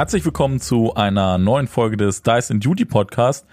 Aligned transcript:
Herzlich 0.00 0.24
willkommen 0.24 0.60
zu 0.60 0.94
einer 0.94 1.36
neuen 1.36 1.66
Folge 1.66 1.98
des 1.98 2.22
Dice 2.22 2.52
and 2.52 2.64
Duty 2.64 2.86
Podcast. 2.86 3.46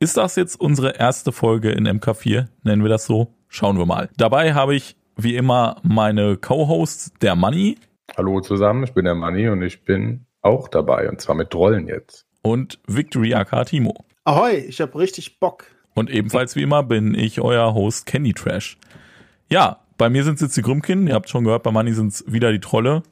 Ist 0.00 0.16
das 0.16 0.34
jetzt 0.34 0.60
unsere 0.60 0.96
erste 0.98 1.30
Folge 1.30 1.70
in 1.70 1.86
MK4? 1.86 2.48
Nennen 2.64 2.82
wir 2.82 2.88
das 2.88 3.06
so? 3.06 3.36
Schauen 3.46 3.78
wir 3.78 3.86
mal. 3.86 4.10
Dabei 4.16 4.52
habe 4.52 4.74
ich 4.74 4.96
wie 5.14 5.36
immer 5.36 5.76
meine 5.84 6.36
Co-Hosts, 6.36 7.12
der 7.22 7.36
Money. 7.36 7.78
Hallo 8.16 8.40
zusammen, 8.40 8.82
ich 8.82 8.94
bin 8.94 9.04
der 9.04 9.14
Money 9.14 9.48
und 9.48 9.62
ich 9.62 9.84
bin 9.84 10.26
auch 10.40 10.66
dabei 10.66 11.08
und 11.08 11.20
zwar 11.20 11.36
mit 11.36 11.50
Trollen 11.50 11.86
jetzt. 11.86 12.26
Und 12.42 12.80
Victory 12.88 13.34
AK 13.34 13.66
Timo. 13.66 14.04
Ahoi, 14.24 14.56
ich 14.56 14.80
habe 14.80 14.98
richtig 14.98 15.38
Bock. 15.38 15.66
Und 15.94 16.10
ebenfalls 16.10 16.56
wie 16.56 16.62
immer 16.62 16.82
bin 16.82 17.14
ich 17.14 17.40
euer 17.40 17.74
Host 17.74 18.06
Candy 18.06 18.32
Trash. 18.32 18.76
Ja, 19.48 19.78
bei 19.98 20.10
mir 20.10 20.24
sind 20.24 20.34
es 20.34 20.40
jetzt 20.40 20.56
die 20.56 20.62
Grümkin. 20.62 21.06
Ihr 21.06 21.14
habt 21.14 21.30
schon 21.30 21.44
gehört, 21.44 21.62
bei 21.62 21.70
Money 21.70 21.92
sind 21.92 22.08
es 22.08 22.24
wieder 22.26 22.50
die 22.50 22.58
Trolle. 22.58 23.04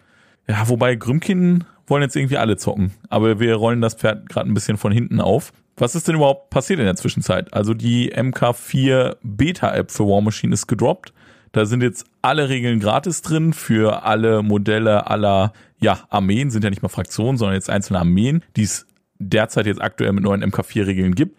Ja, 0.49 0.69
wobei 0.69 0.97
Grümkin 0.97 1.63
wollen 1.91 2.03
jetzt 2.03 2.17
irgendwie 2.17 2.39
alle 2.39 2.57
zocken. 2.57 2.93
Aber 3.09 3.41
wir 3.41 3.55
rollen 3.57 3.81
das 3.81 3.95
Pferd 3.95 4.29
gerade 4.29 4.49
ein 4.49 4.55
bisschen 4.55 4.77
von 4.77 4.93
hinten 4.93 5.21
auf. 5.21 5.53
Was 5.77 5.95
ist 5.95 6.09
denn 6.09 6.17
überhaupt 6.17 6.51
passiert 6.51 6.79
in 6.79 6.85
der 6.85 6.97
Zwischenzeit? 6.97 7.53
Also 7.53 7.75
die 7.75 8.13
MK4 8.15 9.17
Beta-App 9.23 9.91
für 9.91 10.05
War 10.05 10.21
Machine 10.21 10.53
ist 10.53 10.67
gedroppt. 10.67 11.13
Da 11.53 11.67
sind 11.67 11.83
jetzt 11.83 12.05
alle 12.23 12.49
Regeln 12.49 12.81
gratis 12.81 13.23
drin 13.23 13.53
für 13.53 14.05
alle 14.05 14.43
Modelle 14.43 15.09
aller 15.09 15.53
ja, 15.81 16.01
Armeen, 16.11 16.51
sind 16.51 16.63
ja 16.63 16.71
nicht 16.71 16.83
mal 16.83 16.89
Fraktionen, 16.89 17.39
sondern 17.39 17.55
jetzt 17.55 17.71
einzelne 17.71 17.99
Armeen, 17.99 18.43
die 18.57 18.65
es 18.65 18.87
derzeit 19.19 19.67
jetzt 19.67 19.81
aktuell 19.81 20.13
mit 20.13 20.23
neuen 20.23 20.45
MK4-Regeln 20.45 21.15
gibt. 21.15 21.37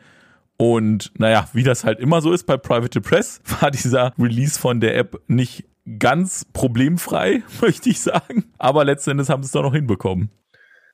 Und 0.57 1.11
naja, 1.17 1.47
wie 1.53 1.63
das 1.63 1.83
halt 1.85 1.99
immer 1.99 2.21
so 2.21 2.31
ist 2.33 2.45
bei 2.45 2.57
Private 2.57 3.01
Press, 3.01 3.41
war 3.61 3.71
dieser 3.71 4.13
Release 4.19 4.59
von 4.59 4.79
der 4.79 4.97
App 4.97 5.21
nicht 5.27 5.65
ganz 5.99 6.45
problemfrei, 6.53 7.43
möchte 7.61 7.89
ich 7.89 8.01
sagen. 8.01 8.51
Aber 8.57 8.85
letzten 8.85 9.11
Endes 9.11 9.29
haben 9.29 9.43
sie 9.43 9.47
es 9.47 9.51
doch 9.51 9.63
noch 9.63 9.73
hinbekommen. 9.73 10.29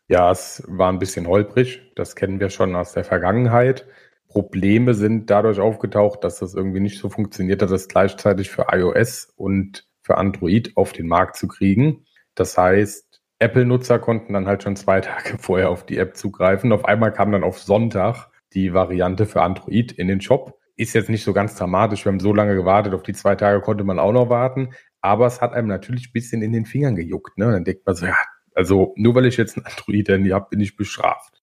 Ja, 0.07 0.31
es 0.31 0.63
war 0.67 0.91
ein 0.91 0.99
bisschen 0.99 1.27
holprig. 1.27 1.91
Das 1.95 2.15
kennen 2.15 2.39
wir 2.39 2.49
schon 2.49 2.75
aus 2.75 2.93
der 2.93 3.03
Vergangenheit. 3.03 3.85
Probleme 4.29 4.93
sind 4.93 5.29
dadurch 5.29 5.59
aufgetaucht, 5.59 6.23
dass 6.23 6.39
das 6.39 6.53
irgendwie 6.53 6.79
nicht 6.79 6.99
so 6.99 7.09
funktioniert 7.09 7.61
hat, 7.61 7.71
das 7.71 7.87
gleichzeitig 7.87 8.49
für 8.49 8.67
iOS 8.71 9.33
und 9.35 9.87
für 10.01 10.17
Android 10.17 10.71
auf 10.75 10.93
den 10.93 11.07
Markt 11.07 11.35
zu 11.35 11.47
kriegen. 11.47 12.05
Das 12.35 12.57
heißt, 12.57 13.21
Apple-Nutzer 13.39 13.99
konnten 13.99 14.33
dann 14.33 14.47
halt 14.47 14.63
schon 14.63 14.75
zwei 14.75 15.01
Tage 15.01 15.37
vorher 15.37 15.69
auf 15.69 15.85
die 15.85 15.97
App 15.97 16.15
zugreifen. 16.15 16.71
Auf 16.71 16.85
einmal 16.85 17.11
kam 17.11 17.31
dann 17.31 17.43
auf 17.43 17.59
Sonntag 17.59 18.29
die 18.53 18.73
Variante 18.73 19.25
für 19.25 19.41
Android 19.41 19.91
in 19.91 20.07
den 20.07 20.21
Shop. 20.21 20.57
Ist 20.75 20.93
jetzt 20.93 21.09
nicht 21.09 21.23
so 21.23 21.33
ganz 21.33 21.55
dramatisch. 21.55 22.05
Wir 22.05 22.11
haben 22.11 22.19
so 22.19 22.33
lange 22.33 22.55
gewartet. 22.55 22.93
Auf 22.93 23.03
die 23.03 23.13
zwei 23.13 23.35
Tage 23.35 23.61
konnte 23.61 23.83
man 23.83 23.99
auch 23.99 24.11
noch 24.11 24.29
warten. 24.29 24.69
Aber 25.01 25.27
es 25.27 25.41
hat 25.41 25.53
einem 25.53 25.67
natürlich 25.67 26.09
ein 26.09 26.13
bisschen 26.13 26.41
in 26.41 26.51
den 26.51 26.65
Fingern 26.65 26.95
gejuckt. 26.95 27.37
Ne? 27.37 27.51
Dann 27.51 27.63
denkt 27.63 27.85
man 27.85 27.95
so, 27.95 28.05
ja, 28.05 28.17
also 28.55 28.93
nur 28.97 29.15
weil 29.15 29.25
ich 29.25 29.37
jetzt 29.37 29.57
ein 29.57 29.65
Android-Handy 29.65 30.29
habe, 30.29 30.47
bin 30.49 30.59
ich 30.59 30.75
bestraft. 30.75 31.41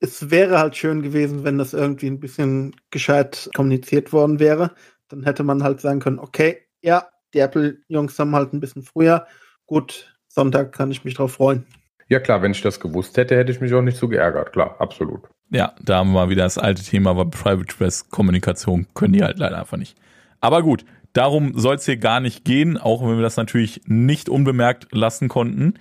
Es 0.00 0.30
wäre 0.30 0.58
halt 0.58 0.76
schön 0.76 1.02
gewesen, 1.02 1.44
wenn 1.44 1.58
das 1.58 1.74
irgendwie 1.74 2.06
ein 2.06 2.20
bisschen 2.20 2.76
gescheit 2.90 3.50
kommuniziert 3.54 4.12
worden 4.12 4.38
wäre. 4.38 4.72
Dann 5.08 5.24
hätte 5.24 5.42
man 5.42 5.62
halt 5.62 5.80
sagen 5.80 6.00
können, 6.00 6.18
okay, 6.18 6.58
ja, 6.80 7.08
die 7.34 7.40
Apple-Jungs 7.40 8.18
haben 8.18 8.34
halt 8.34 8.52
ein 8.52 8.60
bisschen 8.60 8.82
früher. 8.82 9.26
Gut, 9.66 10.16
Sonntag 10.28 10.72
kann 10.72 10.90
ich 10.90 11.04
mich 11.04 11.14
drauf 11.14 11.32
freuen. 11.32 11.66
Ja 12.08 12.20
klar, 12.20 12.40
wenn 12.40 12.52
ich 12.52 12.62
das 12.62 12.80
gewusst 12.80 13.16
hätte, 13.18 13.36
hätte 13.36 13.52
ich 13.52 13.60
mich 13.60 13.74
auch 13.74 13.82
nicht 13.82 13.98
so 13.98 14.08
geärgert. 14.08 14.52
Klar, 14.52 14.76
absolut. 14.78 15.28
Ja, 15.50 15.74
da 15.82 15.98
haben 15.98 16.10
wir 16.10 16.20
mal 16.20 16.30
wieder 16.30 16.44
das 16.44 16.56
alte 16.56 16.82
Thema, 16.82 17.10
aber 17.10 17.26
Private 17.26 17.76
Press 17.76 18.08
Kommunikation 18.08 18.86
können 18.94 19.12
die 19.12 19.22
halt 19.22 19.38
leider 19.38 19.58
einfach 19.58 19.76
nicht. 19.76 19.98
Aber 20.40 20.62
gut, 20.62 20.84
darum 21.18 21.58
soll 21.58 21.76
es 21.76 21.84
hier 21.84 21.98
gar 21.98 22.20
nicht 22.20 22.44
gehen, 22.44 22.78
auch 22.78 23.02
wenn 23.02 23.16
wir 23.16 23.22
das 23.22 23.36
natürlich 23.36 23.82
nicht 23.86 24.28
unbemerkt 24.28 24.88
lassen 24.92 25.28
konnten 25.28 25.74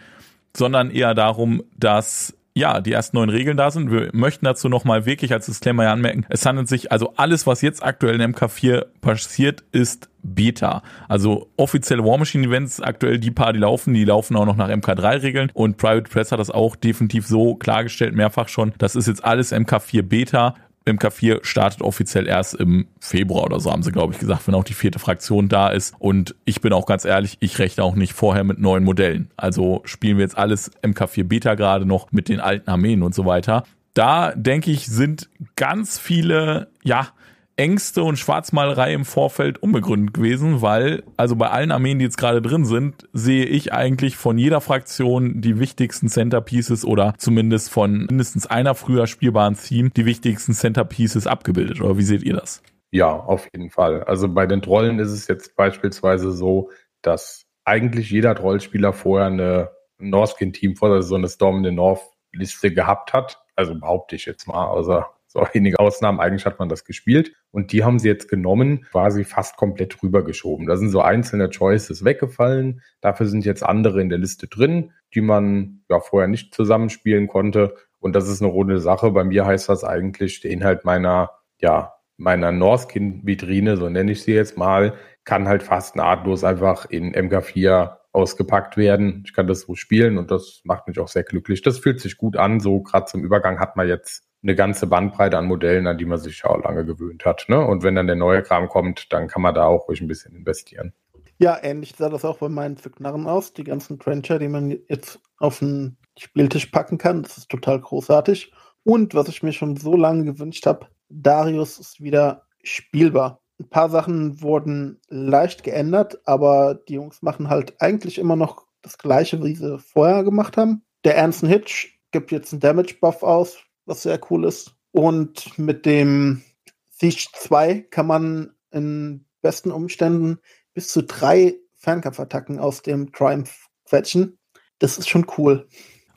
sondern 0.57 0.91
eher 0.91 1.13
darum, 1.13 1.63
dass 1.77 2.33
ja, 2.53 2.81
die 2.81 2.91
ersten 2.91 3.17
neuen 3.17 3.29
Regeln 3.29 3.55
da 3.55 3.69
sind. 3.69 3.91
Wir 3.91 4.09
möchten 4.13 4.43
dazu 4.43 4.67
nochmal 4.67 5.05
wirklich 5.05 5.31
als 5.31 5.45
Disclaimer 5.45 5.83
ja 5.83 5.93
anmerken, 5.93 6.25
es 6.27 6.43
handelt 6.43 6.67
sich, 6.67 6.91
also 6.91 7.13
alles, 7.15 7.45
was 7.45 7.61
jetzt 7.61 7.83
aktuell 7.83 8.19
in 8.19 8.33
MK4 8.33 8.85
passiert, 8.99 9.63
ist 9.71 10.09
Beta. 10.23 10.81
Also 11.07 11.49
offizielle 11.55 12.03
War 12.03 12.17
Machine 12.17 12.47
Events, 12.47 12.81
aktuell 12.81 13.19
die 13.19 13.29
paar, 13.29 13.53
die 13.53 13.59
laufen, 13.59 13.93
die 13.93 14.05
laufen 14.05 14.35
auch 14.35 14.47
noch 14.47 14.55
nach 14.55 14.69
MK3-Regeln 14.69 15.51
und 15.53 15.77
Private 15.77 16.09
Press 16.09 16.31
hat 16.31 16.39
das 16.39 16.49
auch 16.49 16.75
definitiv 16.75 17.27
so 17.27 17.53
klargestellt, 17.53 18.15
mehrfach 18.15 18.49
schon. 18.49 18.73
Das 18.79 18.95
ist 18.95 19.07
jetzt 19.07 19.23
alles 19.23 19.53
MK4 19.53 20.01
Beta. 20.01 20.55
MK4 20.87 21.39
startet 21.43 21.81
offiziell 21.81 22.27
erst 22.27 22.55
im 22.55 22.87
Februar 22.99 23.43
oder 23.45 23.59
so, 23.59 23.71
haben 23.71 23.83
sie, 23.83 23.91
glaube 23.91 24.13
ich, 24.13 24.19
gesagt, 24.19 24.47
wenn 24.47 24.55
auch 24.55 24.63
die 24.63 24.73
vierte 24.73 24.99
Fraktion 24.99 25.49
da 25.49 25.69
ist. 25.69 25.93
Und 25.99 26.35
ich 26.45 26.61
bin 26.61 26.73
auch 26.73 26.85
ganz 26.85 27.05
ehrlich, 27.05 27.37
ich 27.39 27.59
rechne 27.59 27.83
auch 27.83 27.95
nicht 27.95 28.13
vorher 28.13 28.43
mit 28.43 28.59
neuen 28.59 28.83
Modellen. 28.83 29.29
Also 29.37 29.81
spielen 29.85 30.17
wir 30.17 30.23
jetzt 30.23 30.37
alles 30.37 30.71
MK4 30.81 31.23
Beta 31.23 31.55
gerade 31.55 31.85
noch 31.85 32.11
mit 32.11 32.29
den 32.29 32.39
alten 32.39 32.69
Armeen 32.69 33.03
und 33.03 33.13
so 33.13 33.25
weiter. 33.25 33.63
Da 33.93 34.31
denke 34.35 34.71
ich, 34.71 34.87
sind 34.87 35.29
ganz 35.55 35.97
viele, 35.97 36.69
ja, 36.83 37.09
Ängste 37.57 38.03
und 38.03 38.17
Schwarzmalerei 38.17 38.93
im 38.93 39.03
Vorfeld 39.03 39.61
unbegründet 39.63 40.13
gewesen, 40.13 40.61
weil, 40.61 41.03
also 41.17 41.35
bei 41.35 41.49
allen 41.49 41.71
Armeen, 41.71 41.97
die 41.97 42.05
jetzt 42.05 42.17
gerade 42.17 42.39
drin 42.41 42.65
sind, 42.65 43.09
sehe 43.13 43.45
ich 43.45 43.73
eigentlich 43.73 44.15
von 44.15 44.37
jeder 44.37 44.61
Fraktion 44.61 45.41
die 45.41 45.59
wichtigsten 45.59 46.07
Centerpieces 46.07 46.85
oder 46.85 47.15
zumindest 47.17 47.71
von 47.71 48.05
mindestens 48.05 48.45
einer 48.45 48.75
früher 48.75 49.07
spielbaren 49.07 49.55
Theme 49.55 49.89
die 49.89 50.05
wichtigsten 50.05 50.53
Centerpieces 50.53 51.25
abgebildet. 51.25 51.81
Oder 51.81 51.97
wie 51.97 52.03
seht 52.03 52.21
ihr 52.21 52.35
das? 52.35 52.61
Ja, 52.91 53.11
auf 53.11 53.47
jeden 53.51 53.71
Fall. 53.71 54.03
Also 54.03 54.29
bei 54.29 54.45
den 54.45 54.61
Trollen 54.61 54.99
ist 54.99 55.11
es 55.11 55.27
jetzt 55.27 55.55
beispielsweise 55.55 56.31
so, 56.31 56.69
dass 57.01 57.43
eigentlich 57.65 58.11
jeder 58.11 58.35
Trollspieler 58.35 58.93
vorher 58.93 59.27
eine 59.27 59.71
Norskin-Team 59.97 60.75
vor 60.75 60.89
der 60.89 61.01
Saison 61.01 61.21
eine 61.21 61.29
Storm 61.29 61.57
in 61.57 61.63
the 61.63 61.71
North 61.71 62.01
Liste 62.31 62.71
gehabt 62.71 63.13
hat. 63.13 63.41
Also 63.55 63.73
behaupte 63.73 64.15
ich 64.15 64.25
jetzt 64.25 64.47
mal, 64.47 64.67
außer 64.67 65.09
so 65.27 65.45
wenige 65.53 65.79
Ausnahmen, 65.79 66.19
eigentlich 66.19 66.45
hat 66.45 66.59
man 66.59 66.69
das 66.69 66.85
gespielt. 66.85 67.33
Und 67.51 67.71
die 67.71 67.83
haben 67.83 67.99
sie 67.99 68.07
jetzt 68.07 68.29
genommen, 68.29 68.85
quasi 68.91 69.23
fast 69.23 69.57
komplett 69.57 70.01
rübergeschoben. 70.01 70.67
Da 70.67 70.77
sind 70.77 70.89
so 70.89 71.01
einzelne 71.01 71.49
Choices 71.49 72.03
weggefallen. 72.03 72.81
Dafür 73.01 73.27
sind 73.27 73.45
jetzt 73.45 73.63
andere 73.63 74.01
in 74.01 74.09
der 74.09 74.19
Liste 74.19 74.47
drin, 74.47 74.91
die 75.13 75.21
man 75.21 75.81
ja 75.89 75.99
vorher 75.99 76.27
nicht 76.27 76.53
zusammenspielen 76.53 77.27
konnte. 77.27 77.75
Und 77.99 78.15
das 78.15 78.29
ist 78.29 78.41
eine 78.41 78.51
runde 78.51 78.79
Sache. 78.79 79.11
Bei 79.11 79.23
mir 79.23 79.45
heißt 79.45 79.69
das 79.69 79.83
eigentlich, 79.83 80.41
der 80.41 80.51
Inhalt 80.51 80.85
meiner, 80.85 81.31
ja, 81.59 81.93
meiner 82.17 82.51
Northkin-Vitrine, 82.51 83.77
so 83.77 83.89
nenne 83.89 84.11
ich 84.11 84.23
sie 84.23 84.33
jetzt 84.33 84.57
mal, 84.57 84.93
kann 85.23 85.47
halt 85.47 85.61
fast 85.61 85.95
nahtlos 85.95 86.43
einfach 86.43 86.85
in 86.89 87.13
MK4 87.13 87.97
ausgepackt 88.11 88.77
werden. 88.77 89.23
Ich 89.25 89.33
kann 89.33 89.47
das 89.47 89.61
so 89.61 89.75
spielen 89.75 90.17
und 90.17 90.31
das 90.31 90.61
macht 90.63 90.87
mich 90.87 90.99
auch 90.99 91.07
sehr 91.07 91.23
glücklich. 91.23 91.61
Das 91.61 91.77
fühlt 91.79 91.99
sich 91.99 92.17
gut 92.17 92.35
an. 92.37 92.59
So 92.59 92.81
gerade 92.81 93.05
zum 93.05 93.23
Übergang 93.23 93.59
hat 93.59 93.75
man 93.75 93.87
jetzt 93.87 94.26
eine 94.43 94.55
ganze 94.55 94.87
Bandbreite 94.87 95.37
an 95.37 95.45
Modellen, 95.45 95.87
an 95.87 95.97
die 95.97 96.05
man 96.05 96.19
sich 96.19 96.45
auch 96.45 96.63
lange 96.63 96.85
gewöhnt 96.85 97.25
hat. 97.25 97.45
Ne? 97.47 97.59
Und 97.65 97.83
wenn 97.83 97.95
dann 97.95 98.07
der 98.07 98.15
neue 98.15 98.43
Kram 98.43 98.69
kommt, 98.69 99.11
dann 99.11 99.27
kann 99.27 99.41
man 99.41 99.55
da 99.55 99.65
auch 99.65 99.87
ruhig 99.87 100.01
ein 100.01 100.07
bisschen 100.07 100.35
investieren. 100.35 100.93
Ja, 101.39 101.57
ähnlich 101.61 101.93
sah 101.95 102.09
das 102.09 102.25
auch 102.25 102.39
bei 102.39 102.49
meinen 102.49 102.77
Zücknarren 102.77 103.27
aus. 103.27 103.53
Die 103.53 103.63
ganzen 103.63 103.99
Trencher, 103.99 104.39
die 104.39 104.47
man 104.47 104.71
jetzt 104.87 105.19
auf 105.37 105.59
den 105.59 105.97
Spieltisch 106.17 106.67
packen 106.67 106.97
kann. 106.97 107.23
Das 107.23 107.37
ist 107.37 107.49
total 107.49 107.79
großartig. 107.79 108.51
Und 108.83 109.13
was 109.13 109.27
ich 109.27 109.43
mir 109.43 109.53
schon 109.53 109.75
so 109.77 109.95
lange 109.95 110.23
gewünscht 110.23 110.65
habe, 110.65 110.87
Darius 111.09 111.79
ist 111.79 112.01
wieder 112.01 112.43
spielbar. 112.63 113.41
Ein 113.59 113.69
paar 113.69 113.89
Sachen 113.89 114.41
wurden 114.41 114.99
leicht 115.09 115.63
geändert, 115.63 116.19
aber 116.25 116.75
die 116.87 116.93
Jungs 116.93 117.21
machen 117.21 117.49
halt 117.49 117.81
eigentlich 117.81 118.17
immer 118.17 118.35
noch 118.35 118.65
das 118.81 118.97
Gleiche, 118.97 119.43
wie 119.43 119.55
sie 119.55 119.79
vorher 119.79 120.23
gemacht 120.23 120.57
haben. 120.57 120.83
Der 121.03 121.17
Ernsten 121.17 121.47
Hitch 121.47 121.99
gibt 122.11 122.31
jetzt 122.31 122.53
einen 122.53 122.61
Damage-Buff 122.61 123.23
aus, 123.23 123.57
was 123.87 124.03
sehr 124.03 124.19
cool 124.29 124.45
ist. 124.45 124.75
Und 124.91 125.57
mit 125.57 125.85
dem 125.85 126.43
Siege 126.89 127.27
2 127.33 127.87
kann 127.89 128.07
man 128.07 128.51
in 128.71 129.25
besten 129.41 129.71
Umständen 129.71 130.39
bis 130.73 130.89
zu 130.89 131.03
drei 131.03 131.55
Fernkampfattacken 131.75 132.59
aus 132.59 132.81
dem 132.81 133.11
Triumph 133.11 133.67
quetschen. 133.85 134.37
Das 134.79 134.97
ist 134.97 135.09
schon 135.09 135.25
cool. 135.37 135.67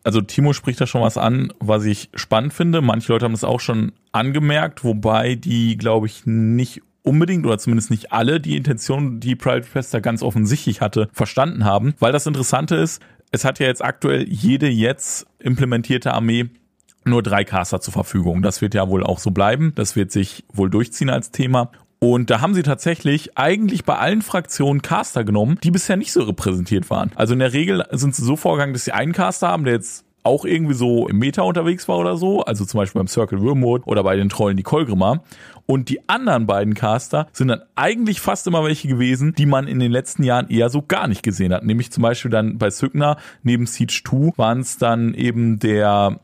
Also 0.03 0.21
Timo 0.23 0.53
spricht 0.53 0.81
da 0.81 0.87
schon 0.87 1.03
was 1.03 1.19
an, 1.19 1.53
was 1.61 1.85
ich 1.85 2.11
spannend 2.15 2.55
finde. 2.55 2.81
Manche 2.81 3.13
Leute 3.13 3.27
haben 3.27 3.35
es 3.35 3.45
auch 3.45 3.61
schon 3.61 3.93
angemerkt, 4.13 4.83
wobei 4.83 5.35
die, 5.35 5.77
glaube 5.77 6.07
ich, 6.07 6.25
nicht 6.25 6.81
unbedingt 7.03 7.47
oder 7.47 7.59
zumindest 7.59 7.91
nicht 7.91 8.13
alle 8.13 8.41
die 8.41 8.57
Intention, 8.57 9.21
die 9.21 9.37
Private 9.37 9.69
Press 9.69 9.91
da 9.91 10.01
ganz 10.01 10.23
offensichtlich 10.23 10.81
hatte, 10.81 11.09
verstanden 11.13 11.65
haben. 11.65 11.95
Weil 11.99 12.13
das 12.13 12.27
Interessante 12.27 12.77
ist, 12.77 13.03
es 13.31 13.45
hat 13.45 13.59
ja 13.59 13.67
jetzt 13.67 13.85
aktuell 13.85 14.27
jede 14.29 14.69
jetzt 14.69 15.27
implementierte 15.39 16.13
Armee 16.13 16.49
nur 17.05 17.23
drei 17.23 17.45
Caster 17.45 17.81
zur 17.81 17.93
Verfügung. 17.93 18.43
Das 18.43 18.61
wird 18.61 18.75
ja 18.75 18.89
wohl 18.89 19.05
auch 19.05 19.19
so 19.19 19.31
bleiben. 19.31 19.73
Das 19.75 19.97
wird 19.97 20.13
sich 20.13 20.45
wohl 20.53 20.71
durchziehen 20.71 21.11
als 21.11 21.31
Thema. 21.31 21.71
Und 21.99 22.31
da 22.31 22.41
haben 22.41 22.55
sie 22.55 22.63
tatsächlich 22.63 23.37
eigentlich 23.37 23.85
bei 23.85 23.97
allen 23.99 24.23
Fraktionen 24.23 24.81
Caster 24.81 25.23
genommen, 25.23 25.59
die 25.63 25.71
bisher 25.71 25.97
nicht 25.97 26.13
so 26.13 26.23
repräsentiert 26.23 26.89
waren. 26.89 27.13
Also 27.15 27.35
in 27.35 27.41
der 27.41 27.53
Regel 27.53 27.85
sind 27.91 28.15
sie 28.15 28.25
so 28.25 28.37
vorgegangen, 28.37 28.73
dass 28.73 28.87
sie 28.87 28.93
einen 28.93 29.13
Caster 29.13 29.49
haben, 29.49 29.65
der 29.65 29.75
jetzt 29.75 30.05
auch 30.23 30.45
irgendwie 30.45 30.75
so 30.75 31.09
im 31.09 31.19
Meta 31.19 31.43
unterwegs 31.43 31.89
war 31.89 31.99
oder 31.99 32.17
so, 32.17 32.43
also 32.43 32.65
zum 32.65 32.79
Beispiel 32.79 32.99
beim 32.99 33.09
Circle 33.09 33.41
Wormwood 33.41 33.87
oder 33.87 34.03
bei 34.03 34.17
den 34.17 34.29
Trollen 34.29 34.57
die 34.57 34.63
Kolgrimar. 34.63 35.23
Und 35.67 35.89
die 35.89 36.09
anderen 36.09 36.47
beiden 36.47 36.75
Caster 36.75 37.29
sind 37.33 37.49
dann 37.49 37.63
eigentlich 37.75 38.21
fast 38.21 38.47
immer 38.47 38.65
welche 38.65 38.89
gewesen, 38.89 39.35
die 39.37 39.47
man 39.47 39.69
in 39.69 39.79
den 39.79 39.93
letzten 39.93 40.25
Jahren 40.25 40.49
eher 40.49 40.69
so 40.69 40.83
gar 40.83 41.07
nicht 41.07 41.23
gesehen 41.23 41.53
hat. 41.53 41.65
Nämlich 41.65 41.93
zum 41.93 42.03
Beispiel 42.03 42.31
dann 42.31 42.59
bei 42.59 42.71
Sygna 42.71 43.19
neben 43.43 43.67
Siege 43.67 44.01
2 44.05 44.33
waren 44.37 44.61
es 44.61 44.79
dann 44.79 45.15
eben 45.15 45.59
der 45.59 46.19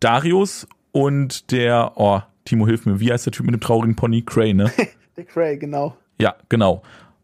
Darius 0.00 0.66
und 0.92 1.50
der, 1.50 1.92
oh, 1.96 2.20
Timo 2.44 2.66
hilf 2.66 2.86
mir, 2.86 3.00
wie 3.00 3.12
heißt 3.12 3.26
der 3.26 3.32
Typ 3.32 3.46
mit 3.46 3.54
dem 3.54 3.60
traurigen 3.60 3.96
Pony? 3.96 4.22
Cray, 4.22 4.54
ne? 4.54 4.70
der 5.16 5.24
Cray, 5.24 5.58
genau. 5.58 5.96
Ja, 6.20 6.36
genau. 6.48 6.82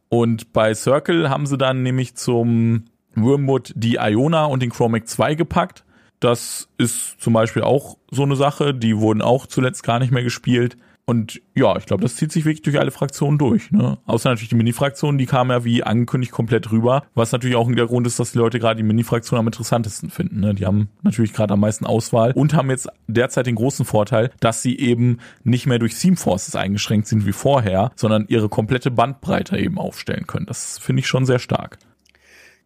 Und 0.09 0.53
bei 0.53 0.75
Circle 0.75 1.31
haben 1.31 1.47
sie 1.47 1.59
dann 1.59 1.82
nämlich 1.82 2.15
zum 2.15 2.85
Wormwood 3.15 3.73
die 3.75 3.97
Iona 3.97 4.44
und 4.44 4.62
den 4.62 4.71
Chromic 4.71 5.09
2 5.09 5.35
gepackt. 5.35 5.85
Das 6.21 6.69
ist 6.79 7.21
zum 7.21 7.32
Beispiel 7.32 7.62
auch 7.62 7.99
so 8.11 8.23
eine 8.23 8.37
Sache, 8.37 8.75
die 8.75 8.99
wurden 8.99 9.23
auch 9.23 9.47
zuletzt 9.47 9.82
gar 9.82 9.99
nicht 9.99 10.12
mehr 10.12 10.23
gespielt. 10.23 10.76
Und 11.06 11.43
ja, 11.55 11.77
ich 11.77 11.85
glaube, 11.85 12.03
das 12.03 12.17
zieht 12.17 12.33
sich 12.33 12.47
wirklich 12.47 12.62
durch 12.62 12.79
alle 12.79 12.91
Fraktionen 12.91 13.37
durch. 13.37 13.71
Ne? 13.71 13.99
Außer 14.06 14.31
natürlich 14.31 14.49
die 14.49 14.55
Mini-Fraktionen, 14.55 15.19
die 15.19 15.27
kamen 15.27 15.51
ja 15.51 15.62
wie 15.62 15.83
angekündigt 15.83 16.33
komplett 16.33 16.73
rüber. 16.73 17.05
Was 17.15 17.31
natürlich 17.31 17.56
auch 17.56 17.71
der 17.71 17.87
Grund 17.87 18.06
ist, 18.06 18.19
dass 18.19 18.33
die 18.33 18.39
Leute 18.39 18.59
gerade 18.59 18.79
die 18.79 18.85
Mini-Fraktionen 18.85 19.41
am 19.41 19.47
interessantesten 19.47 20.09
finden. 20.09 20.41
Ne? 20.41 20.55
Die 20.55 20.65
haben 20.65 20.89
natürlich 21.03 21.35
gerade 21.35 21.53
am 21.53 21.61
meisten 21.61 21.85
Auswahl 21.85 22.33
und 22.33 22.55
haben 22.55 22.71
jetzt 22.71 22.89
derzeit 23.06 23.47
den 23.47 23.56
großen 23.56 23.85
Vorteil, 23.85 24.31
dass 24.41 24.62
sie 24.62 24.79
eben 24.79 25.19
nicht 25.43 25.67
mehr 25.67 25.79
durch 25.79 25.95
Theme 25.95 26.17
Forces 26.17 26.56
eingeschränkt 26.56 27.07
sind 27.07 27.27
wie 27.27 27.33
vorher, 27.33 27.93
sondern 27.97 28.25
ihre 28.29 28.49
komplette 28.49 28.91
Bandbreite 28.91 29.59
eben 29.59 29.79
aufstellen 29.79 30.27
können. 30.27 30.47
Das 30.47 30.79
finde 30.79 31.00
ich 31.00 31.07
schon 31.07 31.27
sehr 31.27 31.39
stark. 31.39 31.79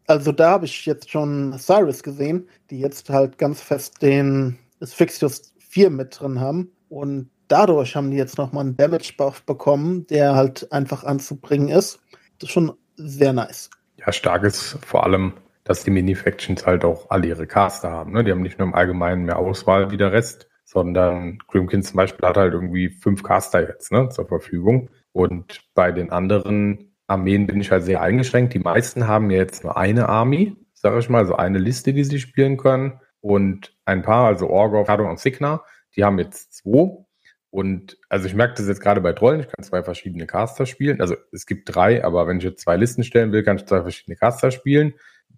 Also 0.07 0.31
da 0.31 0.51
habe 0.51 0.65
ich 0.65 0.87
jetzt 0.87 1.11
schon 1.11 1.59
Cyrus 1.59 2.05
gesehen, 2.05 2.49
die 2.71 2.79
jetzt 2.79 3.11
halt 3.11 3.37
ganz 3.37 3.61
fest 3.61 4.01
den 4.01 4.59
Fixtures 4.81 5.53
4 5.59 5.91
mit 5.91 6.21
drin 6.21 6.41
haben 6.41 6.71
und 6.89 7.31
dadurch 7.49 7.97
haben 7.97 8.11
die 8.11 8.17
jetzt 8.17 8.39
nochmal 8.39 8.65
einen 8.65 8.77
Damage-Buff 8.77 9.45
bekommen, 9.45 10.07
der 10.07 10.35
halt 10.35 10.71
einfach 10.73 11.05
anzubringen 11.05 11.69
ist. 11.69 12.01
Das 12.39 12.49
ist 12.49 12.53
schon 12.53 12.73
sehr 12.97 13.33
nice. 13.33 13.71
Ja, 13.97 14.13
stark 14.13 14.45
ist 14.45 14.79
vor 14.85 15.05
allem, 15.05 15.33
dass 15.65 15.85
die 15.85 15.91
Mini-Factions 15.91 16.67
halt 16.67 16.85
auch 16.85 17.11
alle 17.11 17.27
ihre 17.27 17.47
Caster 17.47 17.91
haben. 17.91 18.13
Ne? 18.13 18.25
Die 18.25 18.31
haben 18.31 18.43
nicht 18.43 18.59
nur 18.59 18.69
im 18.69 18.75
Allgemeinen 18.75 19.25
mehr 19.25 19.39
Auswahl 19.39 19.91
wie 19.91 19.97
der 19.97 20.13
Rest, 20.13 20.49
sondern 20.65 21.39
Grimkin 21.49 21.83
zum 21.83 21.97
Beispiel 21.97 22.29
hat 22.29 22.37
halt 22.37 22.53
irgendwie 22.53 22.91
fünf 22.91 23.23
Caster 23.23 23.67
jetzt 23.67 23.91
ne, 23.91 24.09
zur 24.11 24.27
Verfügung. 24.27 24.91
Und 25.13 25.63
bei 25.75 25.93
den 25.93 26.11
anderen 26.11 26.95
Armeen 27.07 27.47
bin 27.47 27.61
ich 27.61 27.71
halt 27.71 27.85
sehr 27.85 28.03
eingeschränkt. 28.03 28.55
Die 28.55 28.59
meisten 28.59 29.09
haben 29.09 29.31
jetzt 29.31 29.65
nur 29.65 29.77
eine 29.77 30.09
Army, 30.09 30.57
sage 30.75 30.99
ich 30.99 31.09
mal, 31.09 31.27
so 31.27 31.37
eine 31.37 31.59
Liste, 31.59 31.93
die 31.93 32.05
sie 32.05 32.21
spielen 32.21 32.57
können. 32.59 33.01
Und 33.21 33.75
ein 33.85 34.03
paar, 34.03 34.27
also 34.27 34.49
Orgov, 34.49 34.87
Kado 34.87 35.09
und 35.09 35.19
Signa, 35.19 35.65
die 35.97 36.05
haben 36.05 36.19
jetzt 36.19 36.53
zwei. 36.53 37.05
Und 37.51 37.97
also 38.09 38.27
ich 38.27 38.35
merke 38.35 38.55
das 38.55 38.69
jetzt 38.69 38.81
gerade 38.81 39.01
bei 39.01 39.13
Trollen, 39.13 39.41
ich 39.41 39.49
kann 39.49 39.65
zwei 39.65 39.83
verschiedene 39.83 40.27
Caster 40.27 40.67
spielen. 40.67 41.01
Also 41.01 41.17
es 41.33 41.47
gibt 41.47 41.75
drei, 41.75 42.05
aber 42.05 42.27
wenn 42.27 42.39
ich 42.39 42.45
jetzt 42.45 42.61
zwei 42.61 42.77
Listen 42.77 43.05
stellen 43.05 43.33
will, 43.33 43.43
kann 43.43 43.57
ich 43.57 43.67
zwei 43.67 43.83
verschiedene 43.83 44.17
Caster 44.17 44.51
spielen. 44.51 44.95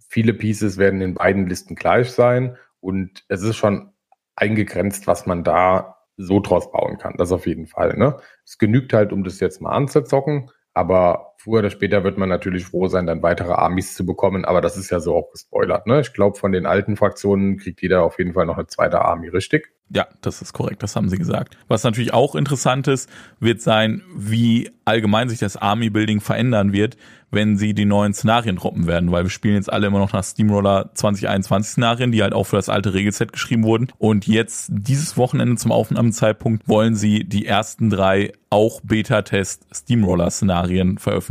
Viele 0.08 0.34
Pieces 0.34 0.76
werden 0.76 1.00
in 1.00 1.14
beiden 1.14 1.46
Listen 1.46 1.76
gleich 1.76 2.10
sein 2.10 2.56
und 2.80 3.24
es 3.28 3.42
ist 3.42 3.56
schon 3.56 3.92
eingegrenzt, 4.34 5.06
was 5.06 5.26
man 5.26 5.44
da 5.44 5.98
so 6.16 6.40
draus 6.40 6.70
bauen 6.72 6.98
kann. 6.98 7.14
Das 7.16 7.32
auf 7.32 7.46
jeden 7.46 7.66
Fall. 7.66 7.96
Ne? 7.96 8.16
Es 8.44 8.58
genügt 8.58 8.92
halt, 8.92 9.12
um 9.12 9.24
das 9.24 9.40
jetzt 9.40 9.60
mal 9.60 9.70
anzuzocken. 9.70 10.50
Aber 10.74 11.29
früher 11.42 11.60
oder 11.60 11.70
später 11.70 12.04
wird 12.04 12.18
man 12.18 12.28
natürlich 12.28 12.66
froh 12.66 12.88
sein, 12.88 13.06
dann 13.06 13.22
weitere 13.22 13.52
Armies 13.52 13.94
zu 13.94 14.04
bekommen. 14.04 14.44
Aber 14.44 14.60
das 14.60 14.76
ist 14.76 14.90
ja 14.90 15.00
so 15.00 15.16
auch 15.16 15.30
gespoilert. 15.30 15.86
Ne? 15.86 16.00
Ich 16.00 16.12
glaube, 16.12 16.38
von 16.38 16.52
den 16.52 16.66
alten 16.66 16.96
Fraktionen 16.96 17.56
kriegt 17.56 17.80
jeder 17.80 18.02
auf 18.02 18.18
jeden 18.18 18.34
Fall 18.34 18.46
noch 18.46 18.58
eine 18.58 18.66
zweite 18.66 19.00
Army, 19.00 19.28
richtig? 19.28 19.72
Ja, 19.92 20.06
das 20.20 20.40
ist 20.40 20.52
korrekt, 20.52 20.84
das 20.84 20.94
haben 20.94 21.08
sie 21.08 21.18
gesagt. 21.18 21.58
Was 21.66 21.82
natürlich 21.82 22.14
auch 22.14 22.36
interessant 22.36 22.86
ist, 22.86 23.10
wird 23.40 23.60
sein, 23.60 24.02
wie 24.14 24.70
allgemein 24.84 25.28
sich 25.28 25.40
das 25.40 25.56
Army-Building 25.56 26.20
verändern 26.20 26.72
wird, 26.72 26.96
wenn 27.32 27.56
sie 27.56 27.74
die 27.74 27.86
neuen 27.86 28.14
Szenarien 28.14 28.54
droppen 28.54 28.86
werden, 28.86 29.10
weil 29.10 29.24
wir 29.24 29.30
spielen 29.30 29.56
jetzt 29.56 29.72
alle 29.72 29.88
immer 29.88 29.98
noch 29.98 30.12
nach 30.12 30.22
Steamroller 30.22 30.90
2021 30.94 31.72
Szenarien, 31.72 32.12
die 32.12 32.22
halt 32.22 32.34
auch 32.34 32.44
für 32.44 32.56
das 32.56 32.68
alte 32.68 32.94
Regelset 32.94 33.32
geschrieben 33.32 33.64
wurden. 33.64 33.88
Und 33.98 34.28
jetzt 34.28 34.68
dieses 34.70 35.16
Wochenende 35.16 35.56
zum 35.56 35.72
Aufnahmezeitpunkt 35.72 36.68
wollen 36.68 36.94
sie 36.94 37.24
die 37.24 37.46
ersten 37.46 37.90
drei 37.90 38.32
auch 38.48 38.80
Beta-Test 38.82 39.66
Steamroller-Szenarien 39.72 40.98
veröffentlichen 40.98 41.29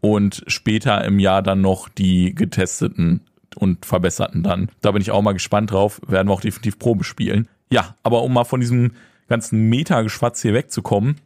und 0.00 0.42
später 0.46 1.04
im 1.04 1.18
Jahr 1.18 1.42
dann 1.42 1.60
noch 1.60 1.88
die 1.88 2.34
getesteten 2.34 3.20
und 3.56 3.86
verbesserten 3.86 4.42
dann. 4.42 4.68
Da 4.80 4.92
bin 4.92 5.02
ich 5.02 5.10
auch 5.10 5.22
mal 5.22 5.32
gespannt 5.32 5.72
drauf, 5.72 6.00
werden 6.06 6.28
wir 6.28 6.34
auch 6.34 6.40
definitiv 6.40 6.78
Probe 6.78 7.04
spielen. 7.04 7.48
Ja, 7.70 7.96
aber 8.02 8.22
um 8.22 8.32
mal 8.32 8.44
von 8.44 8.60
diesem 8.60 8.92
ganzen 9.28 9.68
Meta-Geschwatz 9.68 10.42
hier 10.42 10.54
wegzukommen, 10.54 11.16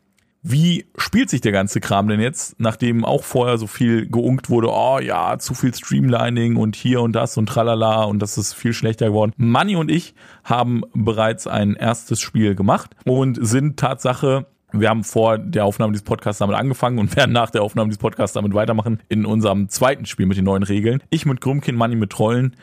wie 0.43 0.87
spielt 0.97 1.29
sich 1.29 1.43
der 1.43 1.53
ganze 1.53 1.81
Kram 1.81 2.09
denn 2.09 2.21
jetzt, 2.21 2.59
nachdem 2.59 3.05
auch 3.05 3.25
vorher 3.25 3.59
so 3.59 3.67
viel 3.67 4.09
geunkt 4.09 4.49
wurde, 4.49 4.69
oh 4.71 4.99
ja, 4.99 5.39
zu 5.39 5.53
viel 5.53 5.75
Streamlining 5.75 6.57
und 6.57 6.77
hier 6.77 7.03
und 7.03 7.13
das 7.13 7.37
und 7.37 7.47
tralala 7.47 8.05
und 8.05 8.21
das 8.21 8.39
ist 8.39 8.55
viel 8.55 8.73
schlechter 8.73 9.09
geworden. 9.09 9.35
Manny 9.37 9.77
und 9.77 9.91
ich 9.91 10.15
haben 10.43 10.83
bereits 10.95 11.47
ein 11.47 11.75
erstes 11.75 12.21
Spiel 12.21 12.55
gemacht 12.55 12.97
und 13.05 13.39
sind 13.43 13.79
Tatsache 13.79 14.47
wir 14.73 14.89
haben 14.89 15.05
vor 15.05 15.39
der 15.39 15.65
Aufnahme 15.65 15.93
dieses 15.93 16.05
Podcasts 16.05 16.39
damit 16.39 16.57
angefangen 16.57 16.99
und 16.99 17.15
werden 17.17 17.33
nach 17.33 17.51
der 17.51 17.63
Aufnahme 17.63 17.89
dieses 17.89 18.01
Podcasts 18.01 18.35
damit 18.35 18.55
weitermachen 18.55 19.01
in 19.09 19.27
unserem 19.27 19.69
zweiten 19.69 20.07
Spiel 20.07 20.27
mit 20.27 20.37
den 20.37 20.45
neuen 20.45 20.63
Regeln. 20.63 21.03
Ich 21.11 21.27
mit 21.27 21.41
Grumkin, 21.41 21.77
Manny 21.77 21.97
mit 21.97 22.11
Trollen 22.11 22.57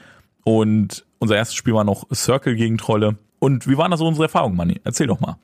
und 0.44 1.06
unser 1.20 1.36
erstes 1.36 1.56
Spiel 1.56 1.74
war 1.74 1.84
noch 1.84 2.08
Circle 2.14 2.56
gegen 2.56 2.78
Trolle. 2.78 3.18
Und 3.40 3.68
wie 3.68 3.78
waren 3.78 3.92
das 3.92 4.00
so 4.00 4.08
unsere 4.08 4.26
Erfahrungen, 4.26 4.56
Manni? 4.56 4.82
Erzähl 4.84 5.08
doch 5.08 5.20
mal. 5.20 5.38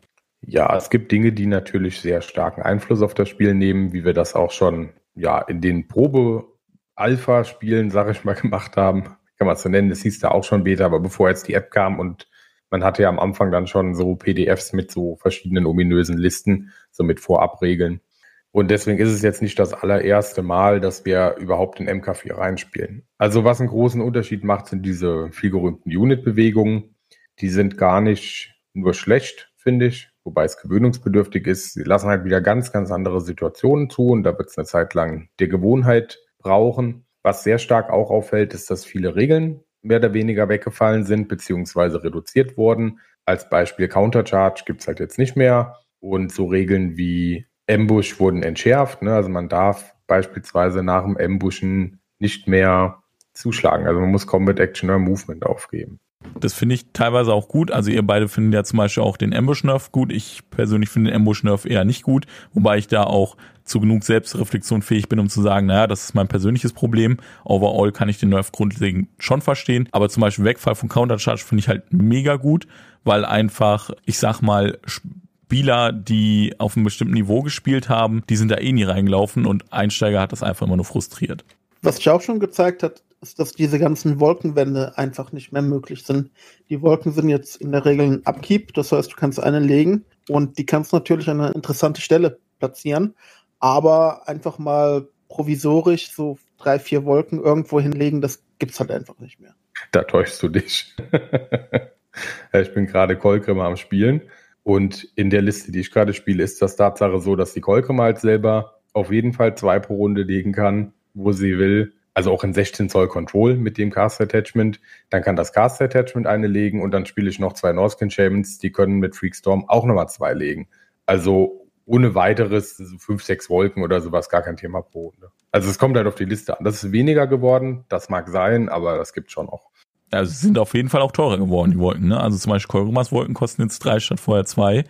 Ja, 0.46 0.76
es 0.76 0.90
gibt 0.90 1.12
Dinge, 1.12 1.32
die 1.32 1.46
natürlich 1.46 2.02
sehr 2.02 2.22
starken 2.22 2.62
Einfluss 2.62 3.02
auf 3.02 3.14
das 3.14 3.30
Spiel 3.30 3.54
nehmen, 3.54 3.94
wie 3.94 4.04
wir 4.04 4.14
das 4.14 4.36
auch 4.36 4.52
schon 4.52 4.90
ja 5.16 5.40
in 5.40 5.62
den 5.62 5.88
Probe-Alpha-Spielen, 5.88 7.92
sage 7.92 8.12
ich 8.12 8.24
mal, 8.24 8.34
gemacht 8.36 8.78
haben. 8.78 9.04
Kann 9.38 9.48
man 9.48 9.56
es 9.56 9.62
so 9.62 9.70
nennen. 9.70 9.92
Es 9.92 10.04
hieß 10.04 10.20
da 10.20 10.30
auch 10.30 10.44
schon 10.44 10.64
Beta, 10.64 10.86
aber 10.86 11.00
bevor 11.00 11.30
jetzt 11.30 11.48
die 11.48 11.54
App 11.54 11.72
kam 11.72 12.00
und 12.00 12.28
man 12.74 12.84
hatte 12.84 13.04
ja 13.04 13.10
am 13.10 13.20
Anfang 13.20 13.52
dann 13.52 13.68
schon 13.68 13.94
so 13.94 14.16
PDFs 14.16 14.74
mit 14.74 14.90
so 14.90 15.16
verschiedenen 15.18 15.68
ominösen 15.68 16.18
Listen, 16.18 16.72
so 16.90 17.04
mit 17.04 17.20
Vorabregeln. 17.20 18.02
Und 18.52 18.72
deswegen 18.72 18.98
ist 18.98 19.12
es 19.12 19.22
jetzt 19.22 19.44
nicht 19.44 19.60
das 19.60 19.76
allererste 19.76 20.42
Mal, 20.42 20.80
dass 20.80 21.06
wir 21.06 21.36
überhaupt 21.38 21.80
in 21.80 21.88
MK4 21.88 22.36
reinspielen. 22.36 23.04
Also 23.20 23.44
was 23.44 23.60
einen 23.60 23.70
großen 23.70 24.02
Unterschied 24.02 24.44
macht, 24.44 24.66
sind 24.66 24.84
diese 24.88 25.30
viel 25.32 25.52
gerühmten 25.52 25.96
Unit-Bewegungen. 25.96 26.96
Die 27.42 27.50
sind 27.50 27.78
gar 27.78 28.02
nicht 28.02 28.56
nur 28.74 28.96
schlecht, 28.96 29.52
finde 29.56 29.86
ich, 29.86 30.10
wobei 30.24 30.44
es 30.46 30.58
gewöhnungsbedürftig 30.58 31.46
ist. 31.46 31.74
Sie 31.74 31.84
lassen 31.84 32.10
halt 32.10 32.26
wieder 32.26 32.42
ganz, 32.42 32.72
ganz 32.72 32.90
andere 32.90 33.22
Situationen 33.22 33.92
zu 33.92 34.08
und 34.08 34.24
da 34.24 34.36
wird 34.36 34.50
es 34.50 34.58
eine 34.58 34.66
Zeit 34.66 34.96
lang 34.96 35.30
der 35.40 35.48
Gewohnheit 35.48 36.24
brauchen. 36.40 37.06
Was 37.22 37.44
sehr 37.44 37.60
stark 37.60 37.92
auch 37.92 38.10
auffällt, 38.10 38.56
ist, 38.56 38.72
dass 38.72 38.84
viele 38.84 39.16
Regeln 39.16 39.64
mehr 39.84 39.98
oder 39.98 40.14
weniger 40.14 40.50
weggefallen 40.50 41.06
sind, 41.06 41.28
beziehungsweise 41.28 42.04
reduziert 42.04 42.58
wurden. 42.58 43.00
Als 43.26 43.50
Beispiel 43.50 43.88
Countercharge 43.88 44.64
gibt 44.66 44.82
es 44.82 44.88
halt 44.88 45.00
jetzt 45.00 45.18
nicht 45.18 45.36
mehr. 45.36 45.78
Und 46.00 46.32
so 46.32 46.48
Regeln 46.48 46.98
wie 46.98 47.46
Ambush 47.70 48.20
wurden 48.20 48.44
entschärft. 48.44 49.02
Ne? 49.02 49.14
Also 49.14 49.30
man 49.30 49.48
darf 49.48 49.94
beispielsweise 50.08 50.84
nach 50.84 51.04
dem 51.04 51.18
Ambushen 51.18 52.02
nicht 52.20 52.48
mehr 52.48 53.04
zuschlagen. 53.34 53.88
Also 53.88 54.00
man 54.00 54.12
muss 54.12 54.28
Combat 54.28 54.60
Action 54.60 54.90
oder 54.90 55.00
Movement 55.00 55.46
aufgeben. 55.46 56.00
Das 56.40 56.54
finde 56.54 56.76
ich 56.76 56.86
teilweise 56.94 57.34
auch 57.34 57.48
gut. 57.48 57.72
Also 57.72 57.92
ihr 57.92 58.06
beide 58.06 58.28
findet 58.28 58.54
ja 58.54 58.64
zum 58.64 58.78
Beispiel 58.78 59.04
auch 59.04 59.18
den 59.18 59.34
Ambush 59.34 59.64
Nerf 59.64 59.92
gut. 59.92 60.12
Ich 60.12 60.42
persönlich 60.50 60.90
finde 60.90 61.12
den 61.12 61.18
Ambush 61.18 61.44
Nerf 61.44 61.66
eher 61.66 61.86
nicht 61.86 62.04
gut, 62.04 62.26
wobei 62.54 62.78
ich 62.78 62.88
da 62.88 63.04
auch 63.04 63.38
zu 63.64 63.80
genug 63.80 64.04
Selbstreflexion 64.04 64.82
fähig 64.82 65.08
bin, 65.08 65.20
um 65.20 65.30
zu 65.30 65.42
sagen, 65.42 65.68
naja, 65.68 65.88
das 65.88 66.04
ist 66.04 66.16
mein 66.16 66.28
persönliches 66.28 66.74
Problem. 66.74 67.18
Overall 67.46 67.92
kann 67.92 68.10
ich 68.10 68.20
den 68.20 68.30
Nerf 68.30 68.52
grundlegend 68.52 69.08
schon 69.20 69.42
verstehen. 69.42 69.88
Aber 69.92 70.10
zum 70.10 70.22
Beispiel 70.22 70.46
Wegfall 70.46 70.76
von 70.76 70.90
Countercharge 70.90 71.44
finde 71.44 71.62
ich 71.62 71.68
halt 71.68 71.84
mega 71.92 72.36
gut, 72.36 72.68
weil 73.04 73.26
einfach, 73.26 73.92
ich 74.06 74.18
sag 74.18 74.42
mal, 74.42 74.80
Spieler, 74.86 75.94
die 75.94 76.56
auf 76.58 76.76
einem 76.76 76.84
bestimmten 76.84 77.14
Niveau 77.14 77.42
gespielt 77.42 77.88
haben, 77.90 78.24
die 78.30 78.36
sind 78.36 78.50
da 78.50 78.58
eh 78.58 78.72
nie 78.72 78.84
reingelaufen 78.84 79.46
und 79.46 79.72
Einsteiger 79.72 80.20
hat 80.20 80.32
das 80.32 80.44
einfach 80.44 80.68
immer 80.68 80.76
nur 80.76 80.86
frustriert. 80.86 81.46
Was 81.82 81.98
sich 81.98 82.10
auch 82.10 82.22
schon 82.22 82.40
gezeigt 82.40 82.82
hat, 82.84 83.04
ist, 83.24 83.40
dass 83.40 83.54
diese 83.54 83.80
ganzen 83.80 84.20
Wolkenwände 84.20 84.98
einfach 84.98 85.32
nicht 85.32 85.52
mehr 85.52 85.64
möglich 85.64 86.06
sind. 86.06 86.30
Die 86.70 86.82
Wolken 86.82 87.12
sind 87.12 87.30
jetzt 87.30 87.56
in 87.56 87.72
der 87.72 87.86
Regel 87.86 88.06
ein 88.06 88.26
Upkeep, 88.26 88.74
das 88.74 88.92
heißt, 88.92 89.12
du 89.12 89.16
kannst 89.16 89.42
eine 89.42 89.60
legen 89.60 90.06
und 90.30 90.60
die 90.60 90.66
kannst 90.66 90.94
natürlich 90.94 91.30
an 91.30 91.42
eine 91.42 91.54
interessante 91.54 92.02
Stelle 92.02 92.38
platzieren, 92.60 93.16
aber 93.60 94.28
einfach 94.28 94.60
mal 94.60 95.08
provisorisch 95.28 96.12
so 96.12 96.38
drei, 96.58 96.78
vier 96.78 97.06
Wolken 97.06 97.42
irgendwo 97.42 97.80
hinlegen, 97.80 98.22
das 98.22 98.44
gibt's 98.60 98.80
halt 98.80 98.92
einfach 98.92 99.18
nicht 99.20 99.40
mehr. 99.40 99.56
Da 99.92 100.04
täuschst 100.04 100.42
du 100.44 100.50
dich. 100.50 100.96
ich 102.54 102.74
bin 102.74 102.86
gerade 102.86 103.18
Kolkremmer 103.18 103.66
am 103.66 103.78
Spielen. 103.78 104.22
Und 104.64 105.10
in 105.16 105.30
der 105.30 105.42
Liste, 105.42 105.72
die 105.72 105.82
ich 105.82 105.92
gerade 105.92 106.14
spiele, 106.14 106.44
ist 106.44 106.62
das 106.62 106.78
Tatsache 106.78 107.20
so, 107.20 107.36
dass 107.36 107.54
die 107.54 107.62
Kolkremmer 107.62 108.04
halt 108.04 108.20
selber 108.20 108.80
auf 108.94 109.12
jeden 109.12 109.34
Fall 109.34 109.56
zwei 109.58 109.80
pro 109.80 109.96
Runde 109.96 110.24
legen 110.24 110.54
kann, 110.54 110.94
wo 111.14 111.32
sie 111.32 111.58
will. 111.58 111.94
Also 112.14 112.32
auch 112.32 112.44
in 112.44 112.54
16 112.54 112.90
Zoll 112.90 113.08
Control 113.08 113.56
mit 113.56 113.78
dem 113.78 113.92
Cast 113.92 114.22
Attachment. 114.22 114.80
Dann 115.10 115.24
kann 115.24 115.36
das 115.36 115.52
Cast 115.52 115.82
Attachment 115.82 116.28
eine 116.28 116.48
legen 116.48 116.82
und 116.82 116.92
dann 116.92 117.06
spiele 117.06 117.30
ich 117.30 117.40
noch 117.40 117.54
zwei 117.54 117.74
Norskin 117.74 118.12
Shamans, 118.12 118.60
die 118.60 118.72
können 118.72 119.00
mit 119.00 119.16
Freakstorm 119.16 119.68
auch 119.68 119.86
nochmal 119.86 120.10
zwei 120.10 120.34
legen. 120.34 120.68
Also 121.06 121.68
ohne 121.86 122.16
weiteres, 122.16 122.78
so 122.78 122.98
fünf, 122.98 123.24
sechs 123.24 123.50
Wolken 123.50 123.84
oder 123.84 124.00
sowas, 124.00 124.30
gar 124.30 124.42
kein 124.42 124.58
Thema 124.58 124.82
pro 124.82 125.08
Runde. 125.08 125.32
Also 125.52 125.70
es 125.70 125.78
kommt 125.78 125.98
halt 125.98 126.08
auf 126.08 126.16
die 126.16 126.26
Liste 126.26 126.58
an. 126.58 126.64
Das 126.64 126.84
ist 126.84 126.92
weniger 126.92 127.28
geworden, 127.28 127.86
das 127.90 128.10
mag 128.10 128.30
sein, 128.30 128.70
aber 128.70 128.98
das 128.98 129.14
gibt 129.14 129.32
schon 129.32 129.50
auch. 129.50 129.70
Also 130.12 130.32
sind 130.32 130.58
auf 130.60 130.74
jeden 130.76 130.90
Fall 130.90 131.02
auch 131.02 131.12
teurer 131.12 131.38
geworden, 131.38 131.72
die 131.72 131.80
Wolken. 131.80 132.08
Ne? 132.08 132.20
Also 132.20 132.38
zum 132.38 132.52
Beispiel 132.52 132.72
Kolrumas 132.72 133.12
Wolken 133.12 133.34
kosten 133.34 133.64
jetzt 133.64 133.80
drei 133.80 134.00
statt 134.00 134.20
vorher 134.20 134.46
zwei. 134.46 134.86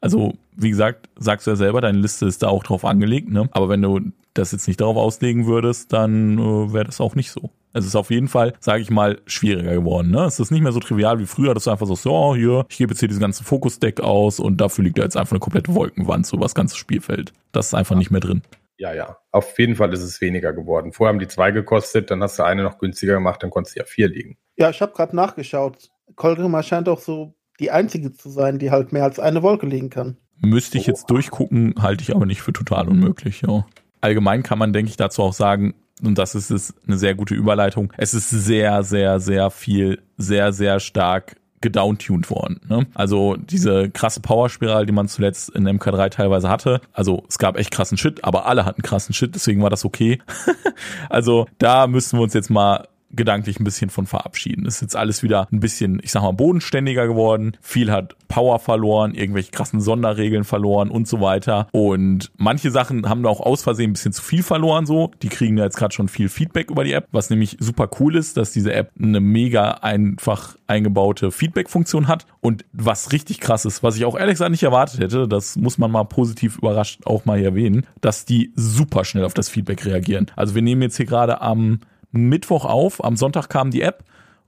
Also, 0.00 0.34
wie 0.54 0.70
gesagt, 0.70 1.08
sagst 1.16 1.46
du 1.46 1.52
ja 1.52 1.56
selber, 1.56 1.80
deine 1.80 1.98
Liste 1.98 2.26
ist 2.26 2.42
da 2.42 2.48
auch 2.48 2.64
drauf 2.64 2.84
angelegt, 2.84 3.30
ne? 3.30 3.48
Aber 3.52 3.68
wenn 3.68 3.82
du 3.82 4.00
das 4.34 4.52
jetzt 4.52 4.68
nicht 4.68 4.80
darauf 4.80 4.96
auslegen 4.96 5.46
würdest, 5.46 5.92
dann 5.92 6.38
äh, 6.38 6.72
wäre 6.72 6.84
das 6.84 7.00
auch 7.00 7.14
nicht 7.14 7.30
so. 7.30 7.50
Es 7.72 7.84
ist 7.84 7.94
auf 7.94 8.10
jeden 8.10 8.28
Fall, 8.28 8.54
sage 8.58 8.80
ich 8.80 8.90
mal, 8.90 9.20
schwieriger 9.26 9.74
geworden. 9.74 10.10
Ne? 10.10 10.24
Es 10.24 10.40
ist 10.40 10.50
nicht 10.50 10.62
mehr 10.62 10.72
so 10.72 10.80
trivial 10.80 11.18
wie 11.18 11.26
früher, 11.26 11.52
dass 11.52 11.64
du 11.64 11.70
einfach 11.70 11.86
so, 11.86 11.94
so 11.94 12.34
hier, 12.34 12.64
ich 12.70 12.78
gebe 12.78 12.92
jetzt 12.92 13.00
hier 13.00 13.08
diesen 13.08 13.20
ganzen 13.20 13.44
Fokusdeck 13.44 14.00
aus 14.00 14.40
und 14.40 14.62
dafür 14.62 14.84
liegt 14.84 14.98
da 14.98 15.02
jetzt 15.02 15.16
einfach 15.16 15.32
eine 15.32 15.40
komplette 15.40 15.74
Wolkenwand, 15.74 16.26
so 16.26 16.40
was 16.40 16.54
ganzes 16.54 16.78
Spielfeld. 16.78 17.34
Das 17.52 17.66
ist 17.66 17.74
einfach 17.74 17.94
nicht 17.94 18.10
mehr 18.10 18.20
drin. 18.20 18.40
Ja, 18.78 18.94
ja. 18.94 19.18
Auf 19.30 19.58
jeden 19.58 19.76
Fall 19.76 19.92
ist 19.92 20.02
es 20.02 20.22
weniger 20.22 20.54
geworden. 20.54 20.92
Vorher 20.92 21.12
haben 21.12 21.18
die 21.18 21.28
zwei 21.28 21.50
gekostet, 21.50 22.10
dann 22.10 22.22
hast 22.22 22.38
du 22.38 22.44
eine 22.44 22.62
noch 22.62 22.78
günstiger 22.78 23.14
gemacht, 23.14 23.42
dann 23.42 23.50
konntest 23.50 23.76
du 23.76 23.80
ja 23.80 23.86
vier 23.86 24.08
liegen. 24.08 24.38
Ja, 24.56 24.70
ich 24.70 24.80
habe 24.80 24.92
gerade 24.92 25.14
nachgeschaut. 25.14 25.90
Kolgrimar 26.14 26.62
scheint 26.62 26.88
auch 26.88 27.00
so 27.00 27.34
die 27.60 27.70
einzige 27.70 28.12
zu 28.12 28.30
sein, 28.30 28.58
die 28.58 28.70
halt 28.70 28.92
mehr 28.92 29.04
als 29.04 29.18
eine 29.18 29.42
Wolke 29.42 29.66
legen 29.66 29.90
kann. 29.90 30.16
Müsste 30.40 30.78
ich 30.78 30.86
jetzt 30.86 31.10
durchgucken, 31.10 31.74
halte 31.80 32.02
ich 32.02 32.14
aber 32.14 32.26
nicht 32.26 32.42
für 32.42 32.52
total 32.52 32.88
unmöglich, 32.88 33.42
ja. 33.42 33.66
Allgemein 34.00 34.42
kann 34.42 34.58
man, 34.58 34.72
denke 34.72 34.90
ich, 34.90 34.96
dazu 34.96 35.22
auch 35.22 35.32
sagen, 35.32 35.74
und 36.02 36.18
das 36.18 36.34
ist 36.34 36.50
es 36.50 36.74
eine 36.86 36.98
sehr 36.98 37.14
gute 37.14 37.34
Überleitung. 37.34 37.92
Es 37.96 38.12
ist 38.12 38.28
sehr, 38.28 38.82
sehr, 38.82 39.18
sehr 39.18 39.50
viel, 39.50 40.02
sehr, 40.18 40.52
sehr 40.52 40.78
stark 40.78 41.36
gedowntuned 41.62 42.30
worden. 42.30 42.60
Ne? 42.68 42.86
Also 42.94 43.36
diese 43.36 43.90
krasse 43.90 44.20
Powerspirale, 44.20 44.86
die 44.86 44.92
man 44.92 45.08
zuletzt 45.08 45.48
in 45.50 45.66
MK3 45.66 46.10
teilweise 46.10 46.50
hatte. 46.50 46.80
Also 46.92 47.24
es 47.28 47.38
gab 47.38 47.56
echt 47.56 47.70
krassen 47.70 47.96
Shit, 47.96 48.24
aber 48.24 48.46
alle 48.46 48.64
hatten 48.66 48.82
krassen 48.82 49.14
Shit, 49.14 49.34
deswegen 49.34 49.62
war 49.62 49.70
das 49.70 49.84
okay. 49.84 50.20
also 51.08 51.46
da 51.58 51.86
müssen 51.86 52.18
wir 52.18 52.22
uns 52.22 52.34
jetzt 52.34 52.50
mal 52.50 52.86
gedanklich 53.10 53.60
ein 53.60 53.64
bisschen 53.64 53.90
von 53.90 54.06
verabschieden. 54.06 54.66
ist 54.66 54.82
jetzt 54.82 54.96
alles 54.96 55.22
wieder 55.22 55.48
ein 55.52 55.60
bisschen, 55.60 56.00
ich 56.02 56.12
sag 56.12 56.22
mal, 56.22 56.32
bodenständiger 56.32 57.06
geworden. 57.06 57.56
Viel 57.60 57.90
hat 57.90 58.16
Power 58.28 58.58
verloren, 58.58 59.14
irgendwelche 59.14 59.50
krassen 59.50 59.80
Sonderregeln 59.80 60.44
verloren 60.44 60.90
und 60.90 61.08
so 61.08 61.20
weiter. 61.20 61.68
Und 61.72 62.30
manche 62.36 62.70
Sachen 62.70 63.08
haben 63.08 63.22
da 63.22 63.28
auch 63.28 63.40
aus 63.40 63.62
Versehen 63.62 63.90
ein 63.90 63.92
bisschen 63.94 64.12
zu 64.12 64.22
viel 64.22 64.42
verloren 64.42 64.86
so. 64.86 65.10
Die 65.22 65.28
kriegen 65.28 65.56
jetzt 65.58 65.76
gerade 65.76 65.94
schon 65.94 66.08
viel 66.08 66.28
Feedback 66.28 66.70
über 66.70 66.84
die 66.84 66.92
App, 66.92 67.08
was 67.12 67.30
nämlich 67.30 67.56
super 67.60 67.88
cool 68.00 68.16
ist, 68.16 68.36
dass 68.36 68.52
diese 68.52 68.72
App 68.72 68.90
eine 69.00 69.20
mega 69.20 69.70
einfach 69.70 70.56
eingebaute 70.66 71.30
Feedback-Funktion 71.30 72.08
hat. 72.08 72.26
Und 72.40 72.64
was 72.72 73.12
richtig 73.12 73.40
krass 73.40 73.64
ist, 73.64 73.82
was 73.82 73.96
ich 73.96 74.04
auch 74.04 74.18
ehrlich 74.18 74.34
gesagt 74.34 74.50
nicht 74.50 74.62
erwartet 74.62 75.00
hätte, 75.00 75.28
das 75.28 75.56
muss 75.56 75.78
man 75.78 75.90
mal 75.90 76.04
positiv 76.04 76.58
überrascht 76.58 77.06
auch 77.06 77.24
mal 77.24 77.40
erwähnen, 77.40 77.86
dass 78.00 78.24
die 78.24 78.52
super 78.56 79.04
schnell 79.04 79.24
auf 79.24 79.34
das 79.34 79.48
Feedback 79.48 79.84
reagieren. 79.84 80.26
Also 80.36 80.54
wir 80.54 80.62
nehmen 80.62 80.82
jetzt 80.82 80.96
hier 80.96 81.06
gerade 81.06 81.40
am 81.40 81.80
Mittwoch 82.16 82.64
auf, 82.64 83.04
am 83.04 83.16
Sonntag 83.16 83.48
kam 83.48 83.70
die 83.70 83.82
App 83.82 84.04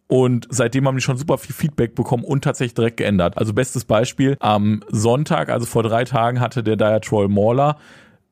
und 0.09 0.47
seitdem 0.51 0.87
haben 0.87 0.97
die 0.97 1.03
schon 1.03 1.19
super 1.19 1.39
viel 1.39 1.55
Feedback 1.55 1.95
bekommen 1.95 2.25
und 2.25 2.43
tatsächlich 2.43 2.75
direkt 2.75 2.97
geändert. 2.97 3.37
Also 3.37 3.53
bestes 3.53 3.85
Beispiel, 3.85 4.37
am 4.41 4.83
Sonntag, 4.89 5.51
also 5.51 5.67
vor 5.67 5.83
drei 5.83 6.05
Tagen, 6.05 6.41
hatte 6.41 6.63
der 6.63 6.77
Diatrol 6.77 7.29
Mauler, 7.29 7.77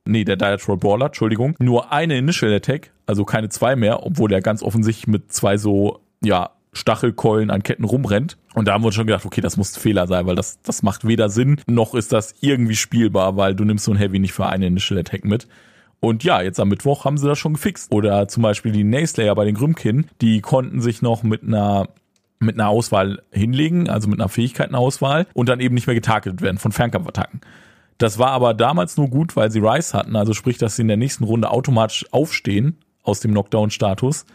nee, 0.07 0.25
der 0.25 0.37
Diatrol 0.37 0.78
Brawler, 0.78 1.07
Entschuldigung, 1.07 1.55
nur 1.59 1.93
eine 1.93 2.16
Initial 2.16 2.52
Attack, 2.52 2.93
also 3.07 3.25
keine 3.25 3.50
zwei 3.50 3.76
mehr, 3.76 4.05
obwohl 4.05 4.28
der 4.28 4.40
ganz 4.40 4.62
offensichtlich 4.62 5.07
mit 5.07 5.33
zwei 5.33 5.59
so, 5.59 6.00
ja, 6.23 6.50
Stachelkeulen 6.73 7.50
an 7.50 7.62
Ketten 7.62 7.85
rumrennt. 7.85 8.37
Und 8.55 8.69
da 8.69 8.75
haben 8.75 8.83
wir 8.83 8.87
uns 8.87 8.95
schon 8.95 9.07
gedacht, 9.07 9.25
okay, 9.25 9.40
das 9.40 9.57
muss 9.57 9.76
ein 9.76 9.81
Fehler 9.81 10.07
sein, 10.07 10.26
weil 10.26 10.37
das, 10.37 10.61
das 10.62 10.83
macht 10.83 11.07
weder 11.07 11.28
Sinn, 11.28 11.61
noch 11.66 11.95
ist 11.95 12.12
das 12.12 12.35
irgendwie 12.40 12.76
spielbar, 12.76 13.37
weil 13.37 13.55
du 13.55 13.64
nimmst 13.64 13.85
so 13.85 13.93
ein 13.93 13.97
Heavy 13.97 14.19
nicht 14.19 14.33
für 14.33 14.47
eine 14.47 14.66
Initial 14.66 15.00
Attack 15.00 15.25
mit. 15.25 15.49
Und 16.00 16.25
ja, 16.25 16.43
jetzt 16.43 16.61
am 16.61 16.69
Mittwoch 16.69 17.05
haben 17.05 17.19
sie 17.19 17.26
das 17.26 17.38
schon 17.38 17.55
gefixt. 17.55 17.91
Oder 17.93 18.29
zum 18.29 18.43
Beispiel 18.43 18.73
die 18.73 18.85
Nayslayer 18.85 19.35
bei 19.35 19.45
den 19.45 19.55
Grümkin, 19.55 20.07
die 20.21 20.41
konnten 20.41 20.81
sich 20.81 21.03
noch 21.03 21.23
mit 21.23 21.43
einer 21.43 21.88
mit 22.38 22.59
einer 22.59 22.69
Auswahl 22.69 23.23
hinlegen, 23.33 23.88
also 23.88 24.09
mit 24.09 24.21
einer 24.21 24.29
Fähigkeitenauswahl 24.29 25.26
und 25.33 25.49
dann 25.49 25.59
eben 25.59 25.75
nicht 25.75 25.87
mehr 25.87 25.95
getargetet 25.95 26.43
werden 26.43 26.59
von 26.59 26.71
Fernkampfattacken. 26.71 27.41
Das 27.99 28.19
war 28.19 28.33
aber 28.33 28.53
damals 28.53 28.99
nur 28.99 29.09
gut, 29.09 29.37
weil 29.37 29.50
sie 29.50 29.61
Rise 29.61 29.97
hatten, 29.97 30.17
also 30.17 30.35
sprich, 30.35 30.59
dass 30.59 30.76
sie 30.76 30.83
in 30.83 30.88
der 30.88 30.99
nächsten 30.99 31.25
Runde 31.25 31.50
automatisch 31.50 32.05
aufstehen 32.12 32.76
aus 33.03 33.21
dem 33.21 33.31
Knockdown-Status 33.31 34.26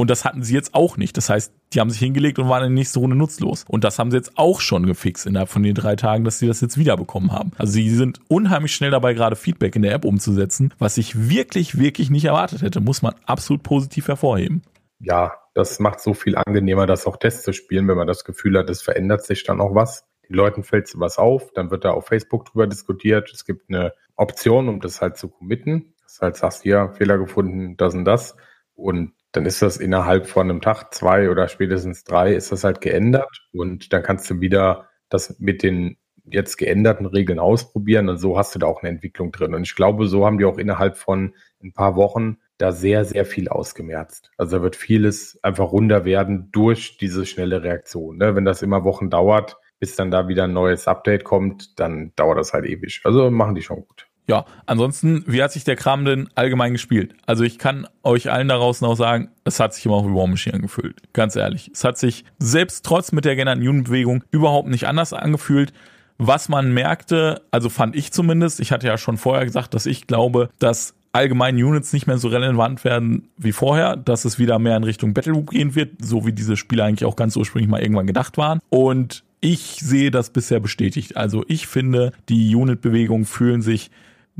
und 0.00 0.08
das 0.08 0.24
hatten 0.24 0.42
sie 0.42 0.54
jetzt 0.54 0.74
auch 0.74 0.96
nicht. 0.96 1.14
Das 1.18 1.28
heißt, 1.28 1.52
die 1.74 1.80
haben 1.80 1.90
sich 1.90 1.98
hingelegt 1.98 2.38
und 2.38 2.48
waren 2.48 2.62
in 2.62 2.70
der 2.70 2.80
nächsten 2.80 3.00
Runde 3.00 3.16
nutzlos. 3.16 3.66
Und 3.68 3.84
das 3.84 3.98
haben 3.98 4.10
sie 4.10 4.16
jetzt 4.16 4.38
auch 4.38 4.62
schon 4.62 4.86
gefixt 4.86 5.26
innerhalb 5.26 5.50
von 5.50 5.62
den 5.62 5.74
drei 5.74 5.94
Tagen, 5.94 6.24
dass 6.24 6.38
sie 6.38 6.46
das 6.46 6.62
jetzt 6.62 6.78
wiederbekommen 6.78 7.32
haben. 7.32 7.52
Also 7.58 7.74
sie 7.74 7.90
sind 7.90 8.18
unheimlich 8.26 8.74
schnell 8.74 8.92
dabei, 8.92 9.12
gerade 9.12 9.36
Feedback 9.36 9.76
in 9.76 9.82
der 9.82 9.92
App 9.92 10.06
umzusetzen, 10.06 10.72
was 10.78 10.96
ich 10.96 11.28
wirklich, 11.28 11.78
wirklich 11.78 12.08
nicht 12.08 12.24
erwartet 12.24 12.62
hätte, 12.62 12.80
muss 12.80 13.02
man 13.02 13.14
absolut 13.26 13.62
positiv 13.62 14.08
hervorheben. 14.08 14.62
Ja, 15.00 15.34
das 15.52 15.80
macht 15.80 16.00
so 16.00 16.14
viel 16.14 16.34
angenehmer, 16.34 16.86
das 16.86 17.06
auch 17.06 17.18
Tests 17.18 17.42
zu 17.42 17.52
spielen, 17.52 17.86
wenn 17.86 17.98
man 17.98 18.06
das 18.06 18.24
Gefühl 18.24 18.56
hat, 18.58 18.70
es 18.70 18.80
verändert 18.80 19.26
sich 19.26 19.44
dann 19.44 19.60
auch 19.60 19.74
was. 19.74 20.06
Den 20.26 20.36
Leuten 20.36 20.62
fällt 20.62 20.90
was 20.98 21.18
auf, 21.18 21.52
dann 21.52 21.70
wird 21.70 21.84
da 21.84 21.90
auf 21.90 22.06
Facebook 22.06 22.46
drüber 22.46 22.66
diskutiert. 22.66 23.30
Es 23.34 23.44
gibt 23.44 23.68
eine 23.68 23.92
Option, 24.16 24.70
um 24.70 24.80
das 24.80 25.02
halt 25.02 25.18
zu 25.18 25.28
committen. 25.28 25.92
Das 26.04 26.20
halt 26.22 26.36
sagst, 26.36 26.62
hier, 26.62 26.94
Fehler 26.96 27.18
gefunden, 27.18 27.76
das 27.76 27.94
und 27.94 28.06
das. 28.06 28.34
Und 28.74 29.12
dann 29.32 29.46
ist 29.46 29.62
das 29.62 29.76
innerhalb 29.76 30.26
von 30.26 30.50
einem 30.50 30.60
Tag, 30.60 30.92
zwei 30.94 31.30
oder 31.30 31.48
spätestens 31.48 32.04
drei, 32.04 32.34
ist 32.34 32.52
das 32.52 32.64
halt 32.64 32.80
geändert 32.80 33.48
und 33.52 33.92
dann 33.92 34.02
kannst 34.02 34.28
du 34.30 34.40
wieder 34.40 34.88
das 35.08 35.38
mit 35.38 35.62
den 35.62 35.96
jetzt 36.24 36.56
geänderten 36.56 37.06
Regeln 37.06 37.38
ausprobieren 37.38 38.08
und 38.08 38.18
so 38.18 38.38
hast 38.38 38.54
du 38.54 38.58
da 38.58 38.66
auch 38.66 38.82
eine 38.82 38.90
Entwicklung 38.90 39.32
drin. 39.32 39.54
Und 39.54 39.62
ich 39.62 39.74
glaube, 39.74 40.06
so 40.06 40.26
haben 40.26 40.38
die 40.38 40.44
auch 40.44 40.58
innerhalb 40.58 40.96
von 40.96 41.34
ein 41.62 41.72
paar 41.72 41.96
Wochen 41.96 42.38
da 42.58 42.72
sehr, 42.72 43.04
sehr 43.04 43.24
viel 43.24 43.48
ausgemerzt. 43.48 44.30
Also 44.36 44.58
da 44.58 44.62
wird 44.62 44.76
vieles 44.76 45.42
einfach 45.42 45.72
runder 45.72 46.04
werden 46.04 46.50
durch 46.52 46.98
diese 46.98 47.26
schnelle 47.26 47.62
Reaktion. 47.62 48.18
Ne? 48.18 48.36
Wenn 48.36 48.44
das 48.44 48.62
immer 48.62 48.84
Wochen 48.84 49.10
dauert, 49.10 49.56
bis 49.78 49.96
dann 49.96 50.10
da 50.10 50.28
wieder 50.28 50.44
ein 50.44 50.52
neues 50.52 50.86
Update 50.86 51.24
kommt, 51.24 51.80
dann 51.80 52.12
dauert 52.16 52.38
das 52.38 52.52
halt 52.52 52.66
ewig. 52.66 53.00
Also 53.04 53.30
machen 53.30 53.54
die 53.54 53.62
schon 53.62 53.86
gut. 53.86 54.09
Ja, 54.30 54.44
ansonsten, 54.64 55.24
wie 55.26 55.42
hat 55.42 55.50
sich 55.50 55.64
der 55.64 55.74
Kram 55.74 56.04
denn 56.04 56.28
allgemein 56.36 56.70
gespielt? 56.70 57.16
Also 57.26 57.42
ich 57.42 57.58
kann 57.58 57.88
euch 58.04 58.30
allen 58.30 58.46
daraus 58.46 58.80
noch 58.80 58.94
sagen, 58.94 59.28
es 59.42 59.58
hat 59.58 59.74
sich 59.74 59.84
immer 59.84 59.96
auch 59.96 60.06
wie 60.06 60.14
War 60.14 60.28
Machine 60.28 60.54
angefühlt. 60.54 60.94
Ganz 61.12 61.34
ehrlich. 61.34 61.68
Es 61.74 61.82
hat 61.82 61.98
sich 61.98 62.24
selbst 62.38 62.86
trotz 62.86 63.10
mit 63.10 63.24
der 63.24 63.34
genannten 63.34 63.66
Unit-Bewegung 63.66 64.22
überhaupt 64.30 64.68
nicht 64.68 64.86
anders 64.86 65.12
angefühlt. 65.12 65.72
Was 66.16 66.48
man 66.48 66.72
merkte, 66.72 67.42
also 67.50 67.70
fand 67.70 67.96
ich 67.96 68.12
zumindest, 68.12 68.60
ich 68.60 68.70
hatte 68.70 68.86
ja 68.86 68.98
schon 68.98 69.16
vorher 69.16 69.44
gesagt, 69.44 69.74
dass 69.74 69.84
ich 69.84 70.06
glaube, 70.06 70.48
dass 70.60 70.94
allgemein 71.10 71.56
Units 71.56 71.92
nicht 71.92 72.06
mehr 72.06 72.18
so 72.18 72.28
relevant 72.28 72.84
werden 72.84 73.30
wie 73.36 73.50
vorher, 73.50 73.96
dass 73.96 74.24
es 74.24 74.38
wieder 74.38 74.60
mehr 74.60 74.76
in 74.76 74.84
Richtung 74.84 75.12
Battle 75.12 75.32
Group 75.32 75.50
gehen 75.50 75.74
wird, 75.74 75.94
so 76.00 76.24
wie 76.24 76.32
diese 76.32 76.56
Spiele 76.56 76.84
eigentlich 76.84 77.04
auch 77.04 77.16
ganz 77.16 77.34
ursprünglich 77.34 77.68
mal 77.68 77.82
irgendwann 77.82 78.06
gedacht 78.06 78.38
waren. 78.38 78.60
Und 78.68 79.24
ich 79.40 79.78
sehe 79.80 80.10
das 80.10 80.30
bisher 80.30 80.60
bestätigt. 80.60 81.16
Also 81.16 81.44
ich 81.48 81.66
finde, 81.66 82.12
die 82.28 82.54
Unit-Bewegungen 82.54 83.24
fühlen 83.24 83.62
sich 83.62 83.90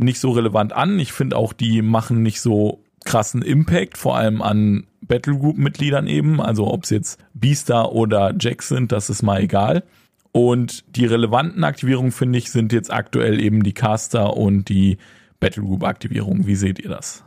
nicht 0.02 0.20
so 0.20 0.30
relevant 0.30 0.72
an. 0.72 0.98
Ich 0.98 1.12
finde 1.12 1.36
auch, 1.36 1.52
die 1.52 1.82
machen 1.82 2.22
nicht 2.22 2.40
so 2.40 2.82
krassen 3.04 3.42
Impact, 3.42 3.96
vor 3.96 4.16
allem 4.16 4.42
an 4.42 4.86
Battlegroup-Mitgliedern 5.02 6.06
eben. 6.06 6.40
Also 6.40 6.66
ob 6.66 6.84
es 6.84 6.90
jetzt 6.90 7.20
Beastar 7.34 7.92
oder 7.92 8.34
Jack 8.38 8.62
sind, 8.62 8.92
das 8.92 9.10
ist 9.10 9.22
mal 9.22 9.40
egal. 9.40 9.82
Und 10.32 10.84
die 10.96 11.06
relevanten 11.06 11.64
Aktivierungen, 11.64 12.12
finde 12.12 12.38
ich, 12.38 12.50
sind 12.50 12.72
jetzt 12.72 12.92
aktuell 12.92 13.40
eben 13.40 13.62
die 13.62 13.72
Caster 13.72 14.36
und 14.36 14.68
die 14.68 14.98
Battlegroup-Aktivierungen. 15.40 16.46
Wie 16.46 16.54
seht 16.54 16.78
ihr 16.78 16.88
das? 16.88 17.24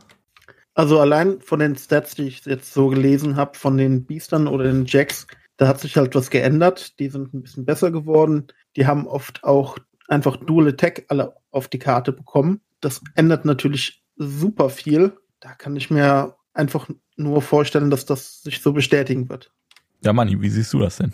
Also 0.74 0.98
allein 0.98 1.40
von 1.40 1.60
den 1.60 1.76
Stats, 1.76 2.14
die 2.14 2.24
ich 2.24 2.44
jetzt 2.46 2.72
so 2.72 2.88
gelesen 2.88 3.36
habe, 3.36 3.56
von 3.56 3.76
den 3.76 4.06
Beastern 4.06 4.48
oder 4.48 4.64
den 4.64 4.86
Jacks, 4.86 5.26
da 5.56 5.68
hat 5.68 5.80
sich 5.80 5.96
halt 5.96 6.14
was 6.14 6.30
geändert. 6.30 6.98
Die 6.98 7.08
sind 7.08 7.32
ein 7.34 7.42
bisschen 7.42 7.64
besser 7.64 7.90
geworden. 7.90 8.46
Die 8.76 8.86
haben 8.86 9.06
oft 9.06 9.44
auch 9.44 9.78
einfach 10.08 10.36
Dual 10.36 10.68
Attack 10.68 11.04
alle 11.08 11.34
auf 11.54 11.68
die 11.68 11.78
Karte 11.78 12.12
bekommen. 12.12 12.60
Das 12.80 13.02
ändert 13.14 13.44
natürlich 13.44 14.04
super 14.16 14.70
viel. 14.70 15.16
Da 15.40 15.54
kann 15.54 15.76
ich 15.76 15.90
mir 15.90 16.36
einfach 16.52 16.88
nur 17.16 17.42
vorstellen, 17.42 17.90
dass 17.90 18.06
das 18.06 18.42
sich 18.42 18.60
so 18.60 18.72
bestätigen 18.72 19.28
wird. 19.28 19.52
Ja, 20.02 20.12
Manni, 20.12 20.40
wie 20.40 20.50
siehst 20.50 20.72
du 20.72 20.80
das 20.80 20.98
denn? 20.98 21.12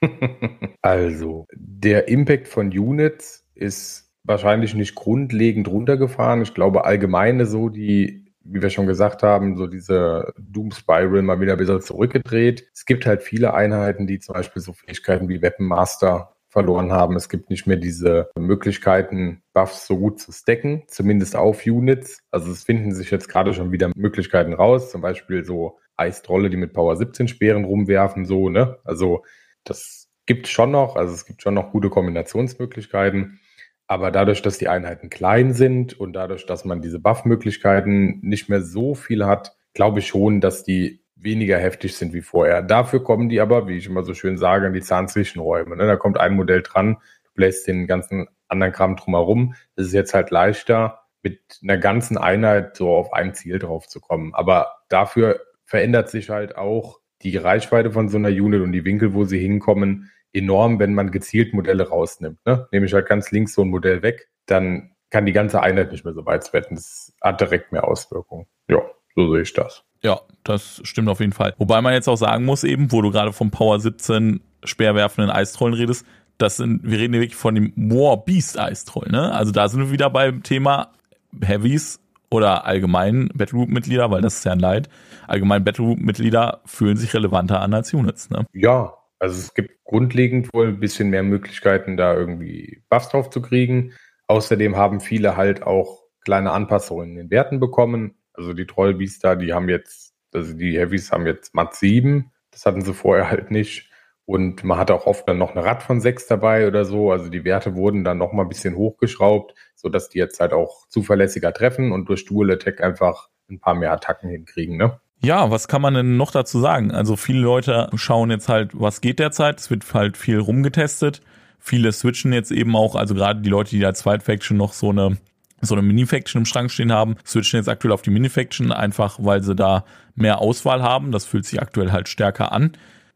also, 0.82 1.46
der 1.54 2.08
Impact 2.08 2.48
von 2.48 2.68
Units 2.68 3.44
ist 3.54 4.10
wahrscheinlich 4.24 4.74
nicht 4.74 4.94
grundlegend 4.94 5.68
runtergefahren. 5.68 6.42
Ich 6.42 6.54
glaube, 6.54 6.84
allgemeine 6.84 7.46
so 7.46 7.68
die 7.68 8.22
wie 8.44 8.62
wir 8.62 8.70
schon 8.70 8.86
gesagt 8.86 9.22
haben, 9.22 9.56
so 9.56 9.66
diese 9.66 10.32
Doom 10.38 10.72
Spiral 10.72 11.22
mal 11.22 11.40
wieder 11.40 11.52
ein 11.52 11.58
bisschen 11.58 11.80
zurückgedreht. 11.80 12.68
Es 12.74 12.84
gibt 12.84 13.06
halt 13.06 13.22
viele 13.22 13.54
Einheiten, 13.54 14.06
die 14.06 14.18
zum 14.18 14.34
Beispiel 14.34 14.62
so 14.62 14.72
Fähigkeiten 14.72 15.28
wie 15.28 15.42
Weapon 15.42 15.66
Master 15.66 16.31
verloren 16.52 16.92
haben. 16.92 17.16
Es 17.16 17.30
gibt 17.30 17.48
nicht 17.48 17.66
mehr 17.66 17.78
diese 17.78 18.30
Möglichkeiten, 18.38 19.42
Buffs 19.54 19.86
so 19.86 19.96
gut 19.96 20.20
zu 20.20 20.32
stacken, 20.32 20.82
zumindest 20.86 21.34
auf 21.34 21.66
Units. 21.66 22.18
Also 22.30 22.52
es 22.52 22.64
finden 22.64 22.94
sich 22.94 23.10
jetzt 23.10 23.28
gerade 23.28 23.54
schon 23.54 23.72
wieder 23.72 23.90
Möglichkeiten 23.96 24.52
raus, 24.52 24.90
zum 24.90 25.00
Beispiel 25.00 25.44
so 25.44 25.78
Eistrolle, 25.96 26.50
die 26.50 26.58
mit 26.58 26.74
Power 26.74 26.96
17 26.96 27.26
Speeren 27.26 27.64
rumwerfen, 27.64 28.26
so, 28.26 28.50
ne? 28.50 28.78
Also 28.84 29.24
das 29.64 30.10
gibt 30.26 30.46
schon 30.46 30.70
noch, 30.70 30.94
also 30.96 31.14
es 31.14 31.24
gibt 31.24 31.42
schon 31.42 31.54
noch 31.54 31.72
gute 31.72 31.88
Kombinationsmöglichkeiten. 31.88 33.40
Aber 33.86 34.10
dadurch, 34.10 34.42
dass 34.42 34.58
die 34.58 34.68
Einheiten 34.68 35.08
klein 35.10 35.54
sind 35.54 35.98
und 35.98 36.12
dadurch, 36.12 36.44
dass 36.46 36.64
man 36.64 36.82
diese 36.82 36.98
Buff-Möglichkeiten 36.98 38.20
nicht 38.22 38.48
mehr 38.48 38.62
so 38.62 38.94
viel 38.94 39.24
hat, 39.24 39.56
glaube 39.74 40.00
ich 40.00 40.06
schon, 40.06 40.40
dass 40.40 40.64
die 40.64 41.01
weniger 41.22 41.58
heftig 41.58 41.96
sind 41.96 42.12
wie 42.12 42.22
vorher. 42.22 42.62
Dafür 42.62 43.02
kommen 43.02 43.28
die 43.28 43.40
aber, 43.40 43.68
wie 43.68 43.76
ich 43.76 43.86
immer 43.86 44.02
so 44.02 44.14
schön 44.14 44.38
sage, 44.38 44.66
in 44.66 44.72
die 44.72 44.80
Zahnzwischenräume. 44.80 45.76
Ne? 45.76 45.86
Da 45.86 45.96
kommt 45.96 46.18
ein 46.18 46.34
Modell 46.34 46.62
dran, 46.62 46.98
du 47.24 47.30
bläst 47.34 47.66
den 47.66 47.86
ganzen 47.86 48.28
anderen 48.48 48.72
Kram 48.72 48.96
drumherum. 48.96 49.54
Es 49.76 49.86
ist 49.86 49.92
jetzt 49.92 50.14
halt 50.14 50.30
leichter, 50.30 51.00
mit 51.22 51.40
einer 51.62 51.78
ganzen 51.78 52.18
Einheit 52.18 52.76
so 52.76 52.94
auf 52.94 53.12
ein 53.12 53.34
Ziel 53.34 53.58
drauf 53.58 53.86
zu 53.88 54.00
kommen. 54.00 54.34
Aber 54.34 54.74
dafür 54.88 55.40
verändert 55.64 56.10
sich 56.10 56.30
halt 56.30 56.56
auch 56.56 57.00
die 57.22 57.36
Reichweite 57.36 57.92
von 57.92 58.08
so 58.08 58.18
einer 58.18 58.28
Unit 58.28 58.62
und 58.62 58.72
die 58.72 58.84
Winkel, 58.84 59.14
wo 59.14 59.24
sie 59.24 59.38
hinkommen, 59.38 60.10
enorm, 60.32 60.78
wenn 60.78 60.94
man 60.94 61.10
gezielt 61.10 61.54
Modelle 61.54 61.88
rausnimmt. 61.88 62.44
Ne? 62.44 62.66
Nehme 62.72 62.86
ich 62.86 62.94
halt 62.94 63.06
ganz 63.06 63.30
links 63.30 63.54
so 63.54 63.62
ein 63.62 63.68
Modell 63.68 64.02
weg, 64.02 64.28
dann 64.46 64.92
kann 65.10 65.26
die 65.26 65.32
ganze 65.32 65.62
Einheit 65.62 65.92
nicht 65.92 66.04
mehr 66.04 66.14
so 66.14 66.26
weit 66.26 66.42
sweaten. 66.42 66.74
Das 66.74 67.14
hat 67.20 67.40
direkt 67.40 67.70
mehr 67.70 67.86
Auswirkungen. 67.86 68.46
Ja, 68.68 68.82
so 69.14 69.32
sehe 69.32 69.42
ich 69.42 69.52
das. 69.52 69.84
Ja, 70.02 70.20
das 70.44 70.80
stimmt 70.84 71.08
auf 71.08 71.20
jeden 71.20 71.32
Fall. 71.32 71.54
Wobei 71.58 71.80
man 71.80 71.92
jetzt 71.92 72.08
auch 72.08 72.16
sagen 72.16 72.44
muss, 72.44 72.64
eben, 72.64 72.90
wo 72.90 73.02
du 73.02 73.10
gerade 73.10 73.32
vom 73.32 73.50
Power 73.50 73.78
17 73.78 74.40
speerwerfenden 74.64 75.30
Eistrollen 75.30 75.74
redest, 75.74 76.04
das 76.38 76.56
sind, 76.56 76.80
wir 76.82 76.98
reden 76.98 77.14
hier 77.14 77.22
wirklich 77.22 77.36
von 77.36 77.54
dem 77.54 77.72
War 77.76 78.24
Beast 78.24 78.58
Eistrollen, 78.58 79.12
ne? 79.12 79.32
Also 79.32 79.52
da 79.52 79.68
sind 79.68 79.80
wir 79.80 79.90
wieder 79.92 80.10
beim 80.10 80.42
Thema 80.42 80.92
Heavies 81.40 82.00
oder 82.30 82.64
allgemein 82.64 83.28
Battlegroup-Mitglieder, 83.34 84.10
weil 84.10 84.22
das 84.22 84.36
ist 84.36 84.44
ja 84.44 84.52
ein 84.52 84.58
Leid. 84.58 84.88
Allgemein 85.28 85.64
Battlegroup-Mitglieder 85.64 86.62
fühlen 86.64 86.96
sich 86.96 87.14
relevanter 87.14 87.60
an 87.60 87.74
als 87.74 87.92
Units, 87.94 88.30
ne? 88.30 88.46
Ja, 88.52 88.94
also 89.18 89.38
es 89.38 89.54
gibt 89.54 89.84
grundlegend 89.84 90.52
wohl 90.52 90.68
ein 90.68 90.80
bisschen 90.80 91.10
mehr 91.10 91.22
Möglichkeiten, 91.22 91.96
da 91.96 92.14
irgendwie 92.14 92.82
Buffs 92.88 93.10
drauf 93.10 93.30
zu 93.30 93.40
kriegen. 93.40 93.92
Außerdem 94.26 94.76
haben 94.76 95.00
viele 95.00 95.36
halt 95.36 95.62
auch 95.62 96.02
kleine 96.24 96.50
Anpassungen 96.52 97.10
in 97.10 97.16
den 97.16 97.30
Werten 97.30 97.60
bekommen. 97.60 98.16
Also 98.34 98.52
die 98.52 98.66
Trollbiester, 98.66 99.36
die 99.36 99.52
haben 99.52 99.68
jetzt, 99.68 100.14
also 100.32 100.54
die 100.54 100.78
Heavies 100.78 101.12
haben 101.12 101.26
jetzt 101.26 101.54
Mat 101.54 101.74
7. 101.74 102.30
Das 102.50 102.66
hatten 102.66 102.82
sie 102.82 102.94
vorher 102.94 103.30
halt 103.30 103.50
nicht. 103.50 103.88
Und 104.24 104.62
man 104.62 104.78
hatte 104.78 104.94
auch 104.94 105.06
oft 105.06 105.28
dann 105.28 105.38
noch 105.38 105.50
eine 105.50 105.64
Rad 105.64 105.82
von 105.82 106.00
6 106.00 106.26
dabei 106.26 106.66
oder 106.66 106.84
so. 106.84 107.10
Also 107.10 107.28
die 107.28 107.44
Werte 107.44 107.74
wurden 107.74 108.04
dann 108.04 108.18
noch 108.18 108.32
mal 108.32 108.42
ein 108.42 108.48
bisschen 108.48 108.76
hochgeschraubt, 108.76 109.54
sodass 109.74 110.08
die 110.08 110.18
jetzt 110.18 110.40
halt 110.40 110.52
auch 110.52 110.86
zuverlässiger 110.88 111.52
treffen 111.52 111.92
und 111.92 112.08
durch 112.08 112.24
Dual 112.24 112.50
Attack 112.52 112.82
einfach 112.82 113.28
ein 113.50 113.58
paar 113.58 113.74
mehr 113.74 113.92
Attacken 113.92 114.30
hinkriegen, 114.30 114.76
ne? 114.76 115.00
Ja, 115.24 115.50
was 115.50 115.68
kann 115.68 115.82
man 115.82 115.94
denn 115.94 116.16
noch 116.16 116.32
dazu 116.32 116.58
sagen? 116.60 116.90
Also 116.90 117.14
viele 117.14 117.40
Leute 117.40 117.88
schauen 117.94 118.30
jetzt 118.30 118.48
halt, 118.48 118.70
was 118.74 119.00
geht 119.00 119.20
derzeit. 119.20 119.60
Es 119.60 119.70
wird 119.70 119.92
halt 119.94 120.16
viel 120.16 120.38
rumgetestet. 120.38 121.20
Viele 121.60 121.92
switchen 121.92 122.32
jetzt 122.32 122.50
eben 122.50 122.74
auch, 122.74 122.96
also 122.96 123.14
gerade 123.14 123.40
die 123.40 123.48
Leute, 123.48 123.70
die 123.70 123.86
als 123.86 124.00
Zweitfaction 124.00 124.56
noch 124.56 124.72
so 124.72 124.90
eine 124.90 125.18
so 125.62 125.74
eine 125.74 125.82
Mini-Faction 125.82 126.40
im 126.40 126.46
Schrank 126.46 126.70
stehen 126.70 126.92
haben, 126.92 127.16
switchen 127.24 127.58
jetzt 127.58 127.68
aktuell 127.68 127.92
auf 127.92 128.02
die 128.02 128.10
Mini-Faction, 128.10 128.72
einfach 128.72 129.18
weil 129.20 129.42
sie 129.42 129.54
da 129.54 129.84
mehr 130.14 130.40
Auswahl 130.40 130.82
haben. 130.82 131.12
Das 131.12 131.24
fühlt 131.24 131.46
sich 131.46 131.62
aktuell 131.62 131.92
halt 131.92 132.08
stärker 132.08 132.52
an. 132.52 132.72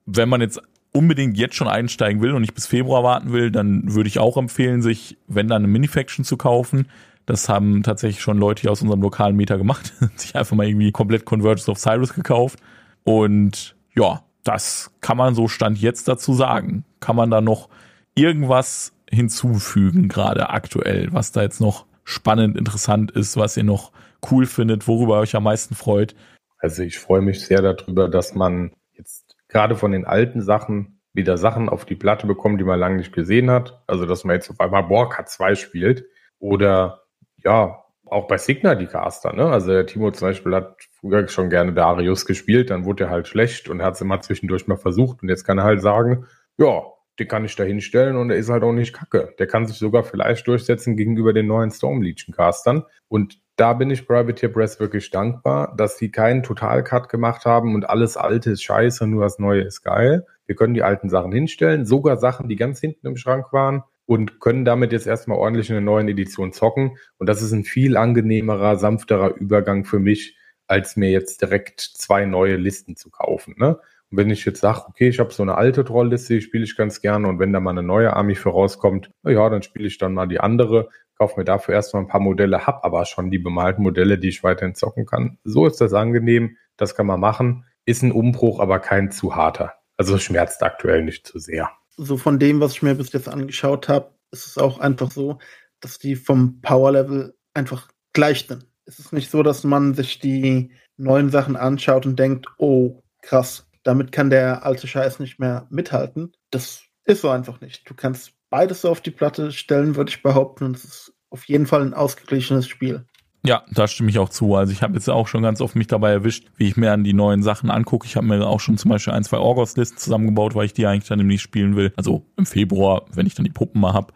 Wenn 0.06 0.28
man 0.28 0.40
jetzt 0.40 0.62
unbedingt 0.92 1.36
jetzt 1.36 1.56
schon 1.56 1.68
einsteigen 1.68 2.22
will 2.22 2.32
und 2.32 2.40
nicht 2.40 2.54
bis 2.54 2.66
Februar 2.66 3.02
warten 3.02 3.32
will, 3.32 3.50
dann 3.50 3.92
würde 3.92 4.08
ich 4.08 4.18
auch 4.18 4.36
empfehlen, 4.36 4.80
sich, 4.80 5.18
wenn 5.26 5.48
dann 5.48 5.62
eine 5.62 5.68
Mini-Faction 5.68 6.24
zu 6.24 6.36
kaufen. 6.36 6.88
Das 7.26 7.48
haben 7.48 7.82
tatsächlich 7.82 8.22
schon 8.22 8.38
Leute 8.38 8.62
hier 8.62 8.70
aus 8.70 8.82
unserem 8.82 9.02
lokalen 9.02 9.36
Meter 9.36 9.58
gemacht. 9.58 9.92
sich 10.16 10.36
einfach 10.36 10.56
mal 10.56 10.66
irgendwie 10.66 10.92
komplett 10.92 11.24
Convergence 11.24 11.68
of 11.68 11.78
Cyrus 11.78 12.14
gekauft. 12.14 12.60
Und 13.02 13.76
ja, 13.94 14.22
das 14.44 14.92
kann 15.00 15.16
man 15.16 15.34
so 15.34 15.48
Stand 15.48 15.78
jetzt 15.78 16.06
dazu 16.06 16.32
sagen. 16.32 16.84
Kann 17.00 17.16
man 17.16 17.30
da 17.30 17.40
noch 17.40 17.68
irgendwas 18.14 18.92
hinzufügen, 19.10 20.08
gerade 20.08 20.50
aktuell, 20.50 21.12
was 21.12 21.32
da 21.32 21.42
jetzt 21.42 21.60
noch 21.60 21.86
spannend, 22.06 22.56
interessant 22.56 23.10
ist, 23.10 23.36
was 23.36 23.56
ihr 23.56 23.64
noch 23.64 23.92
cool 24.30 24.46
findet, 24.46 24.88
worüber 24.88 25.18
ihr 25.18 25.22
euch 25.22 25.36
am 25.36 25.42
meisten 25.42 25.74
freut? 25.74 26.14
Also 26.58 26.82
ich 26.82 26.98
freue 26.98 27.20
mich 27.20 27.44
sehr 27.44 27.60
darüber, 27.60 28.08
dass 28.08 28.34
man 28.34 28.72
jetzt 28.94 29.36
gerade 29.48 29.76
von 29.76 29.92
den 29.92 30.06
alten 30.06 30.40
Sachen 30.40 31.00
wieder 31.12 31.36
Sachen 31.36 31.68
auf 31.68 31.84
die 31.84 31.96
Platte 31.96 32.26
bekommt, 32.26 32.60
die 32.60 32.64
man 32.64 32.78
lange 32.78 32.96
nicht 32.96 33.12
gesehen 33.12 33.50
hat. 33.50 33.82
Also 33.86 34.06
dass 34.06 34.24
man 34.24 34.36
jetzt 34.36 34.50
auf 34.50 34.60
einmal 34.60 34.84
Borka 34.84 35.26
2 35.26 35.56
spielt 35.56 36.06
oder 36.38 37.02
ja, 37.44 37.82
auch 38.04 38.28
bei 38.28 38.38
Signa 38.38 38.76
die 38.76 38.86
Caster, 38.86 39.32
ne? 39.32 39.46
Also 39.46 39.72
der 39.72 39.86
Timo 39.86 40.12
zum 40.12 40.28
Beispiel 40.28 40.54
hat 40.54 40.76
früher 40.92 41.26
schon 41.26 41.50
gerne 41.50 41.72
Darius 41.72 42.24
gespielt, 42.24 42.70
dann 42.70 42.84
wurde 42.84 43.04
er 43.04 43.10
halt 43.10 43.26
schlecht 43.26 43.68
und 43.68 43.82
hat 43.82 43.94
es 43.94 44.00
immer 44.00 44.20
zwischendurch 44.20 44.68
mal 44.68 44.76
versucht 44.76 45.22
und 45.22 45.28
jetzt 45.28 45.44
kann 45.44 45.58
er 45.58 45.64
halt 45.64 45.82
sagen, 45.82 46.26
ja, 46.56 46.82
den 47.18 47.28
kann 47.28 47.44
ich 47.44 47.56
da 47.56 47.64
hinstellen 47.64 48.16
und 48.16 48.30
er 48.30 48.36
ist 48.36 48.50
halt 48.50 48.62
auch 48.62 48.72
nicht 48.72 48.92
kacke. 48.92 49.34
Der 49.38 49.46
kann 49.46 49.66
sich 49.66 49.76
sogar 49.78 50.04
vielleicht 50.04 50.46
durchsetzen 50.46 50.96
gegenüber 50.96 51.32
den 51.32 51.46
neuen 51.46 51.70
Storm 51.70 52.02
Legion 52.02 52.34
Castern 52.34 52.84
und 53.08 53.38
da 53.56 53.72
bin 53.72 53.90
ich 53.90 54.06
Privateer 54.06 54.50
Press 54.50 54.80
wirklich 54.80 55.10
dankbar, 55.10 55.74
dass 55.76 55.96
die 55.96 56.10
keinen 56.10 56.42
Total-Cut 56.42 57.08
gemacht 57.08 57.46
haben 57.46 57.74
und 57.74 57.88
alles 57.88 58.16
alte 58.16 58.50
ist 58.50 58.62
scheiße, 58.62 59.06
nur 59.06 59.22
das 59.22 59.38
neue 59.38 59.62
ist 59.62 59.82
geil. 59.82 60.26
Wir 60.44 60.56
können 60.56 60.74
die 60.74 60.82
alten 60.82 61.08
Sachen 61.08 61.32
hinstellen, 61.32 61.86
sogar 61.86 62.18
Sachen, 62.18 62.48
die 62.48 62.56
ganz 62.56 62.80
hinten 62.80 63.06
im 63.06 63.16
Schrank 63.16 63.52
waren, 63.52 63.82
und 64.06 64.40
können 64.40 64.64
damit 64.64 64.92
jetzt 64.92 65.06
erstmal 65.06 65.36
ordentlich 65.36 65.68
in 65.68 65.74
der 65.74 65.82
neuen 65.82 66.08
Edition 66.08 66.52
zocken. 66.52 66.96
Und 67.18 67.28
das 67.28 67.42
ist 67.42 67.52
ein 67.52 67.64
viel 67.64 67.96
angenehmerer, 67.96 68.76
sanfterer 68.76 69.34
Übergang 69.36 69.84
für 69.84 69.98
mich, 69.98 70.36
als 70.68 70.96
mir 70.96 71.10
jetzt 71.10 71.42
direkt 71.42 71.80
zwei 71.80 72.24
neue 72.24 72.56
Listen 72.56 72.96
zu 72.96 73.10
kaufen. 73.10 73.56
Ne? 73.58 73.78
Und 74.10 74.18
wenn 74.18 74.30
ich 74.30 74.44
jetzt 74.44 74.60
sage, 74.60 74.82
okay, 74.88 75.08
ich 75.08 75.18
habe 75.18 75.32
so 75.32 75.42
eine 75.42 75.56
alte 75.56 75.84
Trollliste, 75.84 76.34
die 76.34 76.40
spiele 76.40 76.64
ich 76.64 76.76
ganz 76.76 77.00
gerne 77.00 77.28
und 77.28 77.38
wenn 77.38 77.52
da 77.52 77.60
mal 77.60 77.70
eine 77.70 77.82
neue 77.82 78.12
Army 78.14 78.34
für 78.34 78.50
rauskommt, 78.50 79.10
ja, 79.24 79.48
dann 79.48 79.62
spiele 79.62 79.86
ich 79.86 79.98
dann 79.98 80.14
mal 80.14 80.26
die 80.26 80.40
andere, 80.40 80.88
kaufe 81.18 81.38
mir 81.38 81.44
dafür 81.44 81.74
erstmal 81.74 82.02
ein 82.02 82.08
paar 82.08 82.20
Modelle, 82.20 82.66
hab 82.66 82.84
aber 82.84 83.04
schon 83.04 83.30
die 83.30 83.38
bemalten 83.38 83.82
Modelle, 83.82 84.18
die 84.18 84.28
ich 84.28 84.44
weiterhin 84.44 84.74
zocken 84.74 85.06
kann. 85.06 85.38
So 85.44 85.66
ist 85.66 85.80
das 85.80 85.92
angenehm, 85.92 86.56
das 86.76 86.94
kann 86.94 87.06
man 87.06 87.20
machen. 87.20 87.64
Ist 87.84 88.02
ein 88.02 88.12
Umbruch, 88.12 88.60
aber 88.60 88.80
kein 88.80 89.10
zu 89.10 89.34
harter. 89.34 89.74
Also 89.96 90.18
schmerzt 90.18 90.62
aktuell 90.62 91.02
nicht 91.02 91.26
zu 91.26 91.38
sehr 91.38 91.70
so 91.96 92.16
von 92.16 92.38
dem, 92.38 92.60
was 92.60 92.72
ich 92.72 92.82
mir 92.82 92.94
bis 92.94 93.12
jetzt 93.12 93.28
angeschaut 93.28 93.88
habe, 93.88 94.14
ist 94.30 94.46
es 94.46 94.58
auch 94.58 94.78
einfach 94.78 95.10
so, 95.10 95.38
dass 95.80 95.98
die 95.98 96.16
vom 96.16 96.60
Power-Level 96.60 97.34
einfach 97.54 97.88
gleich 98.12 98.46
sind. 98.46 98.66
Es 98.84 98.98
ist 98.98 99.12
nicht 99.12 99.30
so, 99.30 99.42
dass 99.42 99.64
man 99.64 99.94
sich 99.94 100.18
die 100.18 100.72
neuen 100.96 101.30
Sachen 101.30 101.56
anschaut 101.56 102.06
und 102.06 102.18
denkt, 102.18 102.46
oh, 102.58 103.02
krass, 103.22 103.66
damit 103.86 104.10
kann 104.10 104.30
der 104.30 104.64
alte 104.66 104.86
Scheiß 104.86 105.20
nicht 105.20 105.38
mehr 105.38 105.66
mithalten. 105.70 106.32
Das 106.50 106.82
ist 107.04 107.20
so 107.20 107.30
einfach 107.30 107.60
nicht. 107.60 107.88
Du 107.88 107.94
kannst 107.94 108.32
beides 108.50 108.80
so 108.82 108.90
auf 108.90 109.00
die 109.00 109.12
Platte 109.12 109.52
stellen, 109.52 109.96
würde 109.96 110.10
ich 110.10 110.22
behaupten, 110.22 110.64
und 110.64 110.76
es 110.76 110.84
ist 110.84 111.12
auf 111.30 111.44
jeden 111.44 111.66
Fall 111.66 111.82
ein 111.82 111.94
ausgeglichenes 111.94 112.66
Spiel. 112.66 113.04
Ja, 113.44 113.62
da 113.70 113.86
stimme 113.86 114.10
ich 114.10 114.18
auch 114.18 114.28
zu. 114.28 114.56
Also 114.56 114.72
ich 114.72 114.82
habe 114.82 114.94
jetzt 114.94 115.08
auch 115.08 115.28
schon 115.28 115.42
ganz 115.42 115.60
oft 115.60 115.76
mich 115.76 115.86
dabei 115.86 116.10
erwischt, 116.10 116.48
wie 116.56 116.66
ich 116.66 116.76
mir 116.76 116.92
an 116.92 117.04
die 117.04 117.12
neuen 117.12 117.44
Sachen 117.44 117.70
angucke. 117.70 118.06
Ich 118.06 118.16
habe 118.16 118.26
mir 118.26 118.44
auch 118.44 118.58
schon 118.58 118.76
zum 118.76 118.90
Beispiel 118.90 119.12
ein, 119.12 119.22
zwei 119.22 119.38
Orgos-Listen 119.38 119.98
zusammengebaut, 119.98 120.56
weil 120.56 120.66
ich 120.66 120.72
die 120.72 120.84
eigentlich 120.86 121.08
dann 121.08 121.18
nämlich 121.18 121.42
spielen 121.42 121.76
will. 121.76 121.92
Also 121.96 122.26
im 122.36 122.46
Februar, 122.46 123.06
wenn 123.12 123.26
ich 123.26 123.36
dann 123.36 123.44
die 123.44 123.52
Puppen 123.52 123.80
mal 123.80 123.92
hab. 123.92 124.12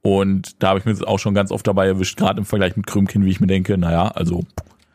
Und 0.00 0.62
da 0.62 0.68
habe 0.68 0.78
ich 0.78 0.86
mir 0.86 0.92
jetzt 0.92 1.06
auch 1.06 1.18
schon 1.18 1.34
ganz 1.34 1.50
oft 1.50 1.66
dabei 1.66 1.88
erwischt, 1.88 2.16
gerade 2.16 2.38
im 2.38 2.46
Vergleich 2.46 2.74
mit 2.74 2.86
Krümkin, 2.86 3.26
wie 3.26 3.30
ich 3.30 3.40
mir 3.40 3.46
denke, 3.46 3.76
naja, 3.76 4.08
also 4.08 4.44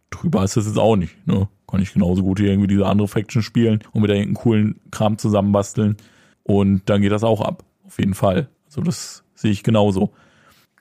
drüber 0.10 0.44
ist 0.44 0.58
das 0.58 0.68
jetzt 0.68 0.80
auch 0.80 0.96
nicht. 0.96 1.28
Ne? 1.28 1.48
Kann 1.68 1.82
ich 1.82 1.94
genauso 1.94 2.24
gut 2.24 2.39
hier 2.39 2.50
irgendwie 2.50 2.68
diese 2.68 2.86
andere 2.86 3.08
Faction 3.08 3.41
spielen 3.41 3.80
und 3.91 4.02
mit 4.02 4.12
irgendeinen 4.12 4.36
coolen 4.36 4.80
Kram 4.91 5.18
zusammenbasteln. 5.18 5.98
Und 6.44 6.89
dann 6.89 7.02
geht 7.02 7.12
das 7.12 7.24
auch 7.24 7.41
ab. 7.41 7.63
Auf 7.86 8.00
jeden 8.00 8.13
Fall. 8.13 8.50
Also 8.65 8.82
das 8.82 9.24
sehe 9.36 9.52
ich 9.52 9.63
genauso 9.63 10.13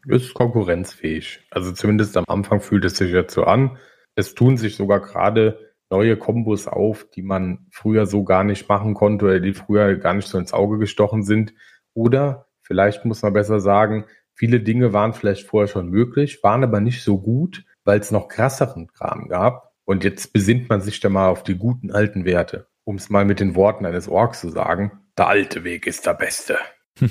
ist 0.08 0.34
konkurrenzfähig. 0.34 1.40
Also 1.50 1.72
zumindest 1.72 2.16
am 2.16 2.24
Anfang 2.28 2.60
fühlt 2.60 2.84
es 2.84 2.96
sich 2.96 3.12
jetzt 3.12 3.34
so 3.34 3.44
an. 3.44 3.78
Es 4.14 4.34
tun 4.34 4.56
sich 4.56 4.76
sogar 4.76 5.00
gerade 5.00 5.58
neue 5.90 6.16
Kombos 6.16 6.66
auf, 6.66 7.08
die 7.10 7.22
man 7.22 7.66
früher 7.70 8.06
so 8.06 8.24
gar 8.24 8.44
nicht 8.44 8.68
machen 8.68 8.94
konnte 8.94 9.24
oder 9.26 9.40
die 9.40 9.54
früher 9.54 9.96
gar 9.96 10.14
nicht 10.14 10.28
so 10.28 10.38
ins 10.38 10.52
Auge 10.52 10.78
gestochen 10.78 11.22
sind. 11.22 11.54
Oder 11.94 12.46
vielleicht 12.62 13.04
muss 13.04 13.22
man 13.22 13.32
besser 13.32 13.60
sagen, 13.60 14.04
viele 14.34 14.60
Dinge 14.60 14.92
waren 14.92 15.12
vielleicht 15.12 15.46
vorher 15.46 15.68
schon 15.68 15.88
möglich, 15.88 16.42
waren 16.42 16.64
aber 16.64 16.80
nicht 16.80 17.02
so 17.02 17.20
gut, 17.20 17.64
weil 17.84 18.00
es 18.00 18.10
noch 18.10 18.28
krasseren 18.28 18.88
Kram 18.88 19.28
gab. 19.28 19.72
Und 19.84 20.04
jetzt 20.04 20.32
besinnt 20.32 20.68
man 20.68 20.80
sich 20.80 21.00
da 21.00 21.08
mal 21.08 21.28
auf 21.28 21.42
die 21.42 21.56
guten 21.56 21.90
alten 21.90 22.24
Werte. 22.24 22.66
Um 22.84 22.96
es 22.96 23.10
mal 23.10 23.24
mit 23.24 23.40
den 23.40 23.54
Worten 23.54 23.86
eines 23.86 24.08
Orks 24.08 24.40
zu 24.40 24.50
sagen, 24.50 24.92
der 25.16 25.28
alte 25.28 25.64
Weg 25.64 25.86
ist 25.86 26.06
der 26.06 26.14
beste. 26.14 26.56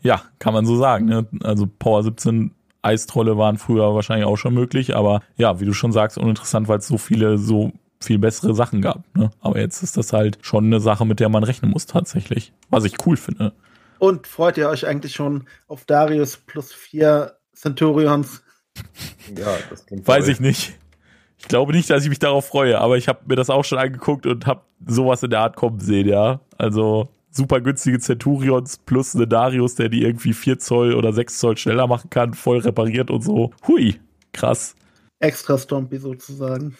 ja, 0.00 0.22
kann 0.38 0.54
man 0.54 0.66
so 0.66 0.76
sagen. 0.76 1.06
Ne? 1.06 1.26
Also 1.42 1.66
Power 1.66 2.02
17 2.02 2.52
Eistrolle 2.82 3.38
waren 3.38 3.56
früher 3.56 3.94
wahrscheinlich 3.94 4.26
auch 4.26 4.36
schon 4.36 4.54
möglich, 4.54 4.94
aber 4.94 5.22
ja, 5.36 5.60
wie 5.60 5.64
du 5.64 5.72
schon 5.72 5.92
sagst, 5.92 6.18
uninteressant, 6.18 6.68
weil 6.68 6.78
es 6.78 6.86
so 6.86 6.98
viele 6.98 7.38
so 7.38 7.72
viel 8.00 8.18
bessere 8.18 8.54
Sachen 8.54 8.82
gab. 8.82 9.02
Ne? 9.16 9.30
Aber 9.40 9.58
jetzt 9.58 9.82
ist 9.82 9.96
das 9.96 10.12
halt 10.12 10.38
schon 10.42 10.66
eine 10.66 10.80
Sache, 10.80 11.06
mit 11.06 11.20
der 11.20 11.30
man 11.30 11.44
rechnen 11.44 11.70
muss 11.70 11.86
tatsächlich. 11.86 12.52
Was 12.68 12.84
ich 12.84 13.06
cool 13.06 13.16
finde. 13.16 13.52
Und 13.98 14.26
freut 14.26 14.58
ihr 14.58 14.68
euch 14.68 14.86
eigentlich 14.86 15.14
schon 15.14 15.46
auf 15.66 15.86
Darius 15.86 16.36
plus 16.36 16.72
vier 16.72 17.38
Centurions? 17.54 18.42
Ja, 19.36 19.56
das 19.70 19.86
klingt 19.86 20.06
Weiß 20.06 20.24
toll. 20.24 20.32
ich 20.32 20.40
nicht. 20.40 20.78
Ich 21.38 21.48
glaube 21.48 21.72
nicht, 21.72 21.90
dass 21.90 22.02
ich 22.04 22.08
mich 22.08 22.18
darauf 22.18 22.46
freue, 22.46 22.80
aber 22.80 22.96
ich 22.96 23.08
habe 23.08 23.20
mir 23.26 23.36
das 23.36 23.50
auch 23.50 23.64
schon 23.64 23.78
angeguckt 23.78 24.26
und 24.26 24.46
habe 24.46 24.62
sowas 24.86 25.22
in 25.22 25.30
der 25.30 25.40
Art 25.40 25.56
kommen 25.56 25.80
sehen, 25.80 26.08
ja. 26.08 26.40
Also 26.56 27.08
super 27.30 27.60
günstige 27.60 27.98
Centurions 27.98 28.78
plus 28.78 29.14
eine 29.14 29.26
Darius, 29.26 29.74
der 29.74 29.88
die 29.88 30.02
irgendwie 30.02 30.32
4 30.32 30.58
Zoll 30.58 30.94
oder 30.94 31.12
6 31.12 31.38
Zoll 31.38 31.56
schneller 31.56 31.86
machen 31.86 32.10
kann, 32.10 32.34
voll 32.34 32.58
repariert 32.58 33.10
und 33.10 33.22
so. 33.22 33.52
Hui, 33.66 34.00
krass. 34.32 34.74
Extra 35.18 35.58
Stompy 35.58 35.98
sozusagen. 35.98 36.76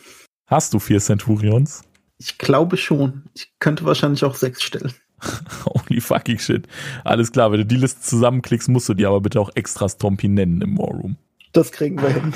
Hast 0.46 0.74
du 0.74 0.78
vier 0.78 1.00
Centurions? 1.00 1.83
Ich 2.18 2.38
glaube 2.38 2.76
schon. 2.76 3.24
Ich 3.35 3.52
könnte 3.59 3.85
wahrscheinlich 3.85 4.24
auch 4.24 4.35
sechs 4.35 4.62
stellen. 4.62 4.92
Holy 5.64 6.00
fucking 6.00 6.38
shit. 6.38 6.66
Alles 7.04 7.33
klar, 7.33 7.50
wenn 7.50 7.61
du 7.61 7.66
die 7.66 7.76
Liste 7.76 8.02
zusammenklickst, 8.02 8.68
musst 8.68 8.88
du 8.88 8.94
die 8.94 9.07
aber 9.07 9.20
bitte 9.20 9.40
auch 9.40 9.50
extra 9.54 9.88
Stompy 9.88 10.28
nennen 10.28 10.61
im 10.61 10.76
War 10.78 10.88
Room. 10.88 11.16
Das 11.55 11.71
kriegen 11.71 12.03
wir 12.03 12.11
hin. 12.11 12.35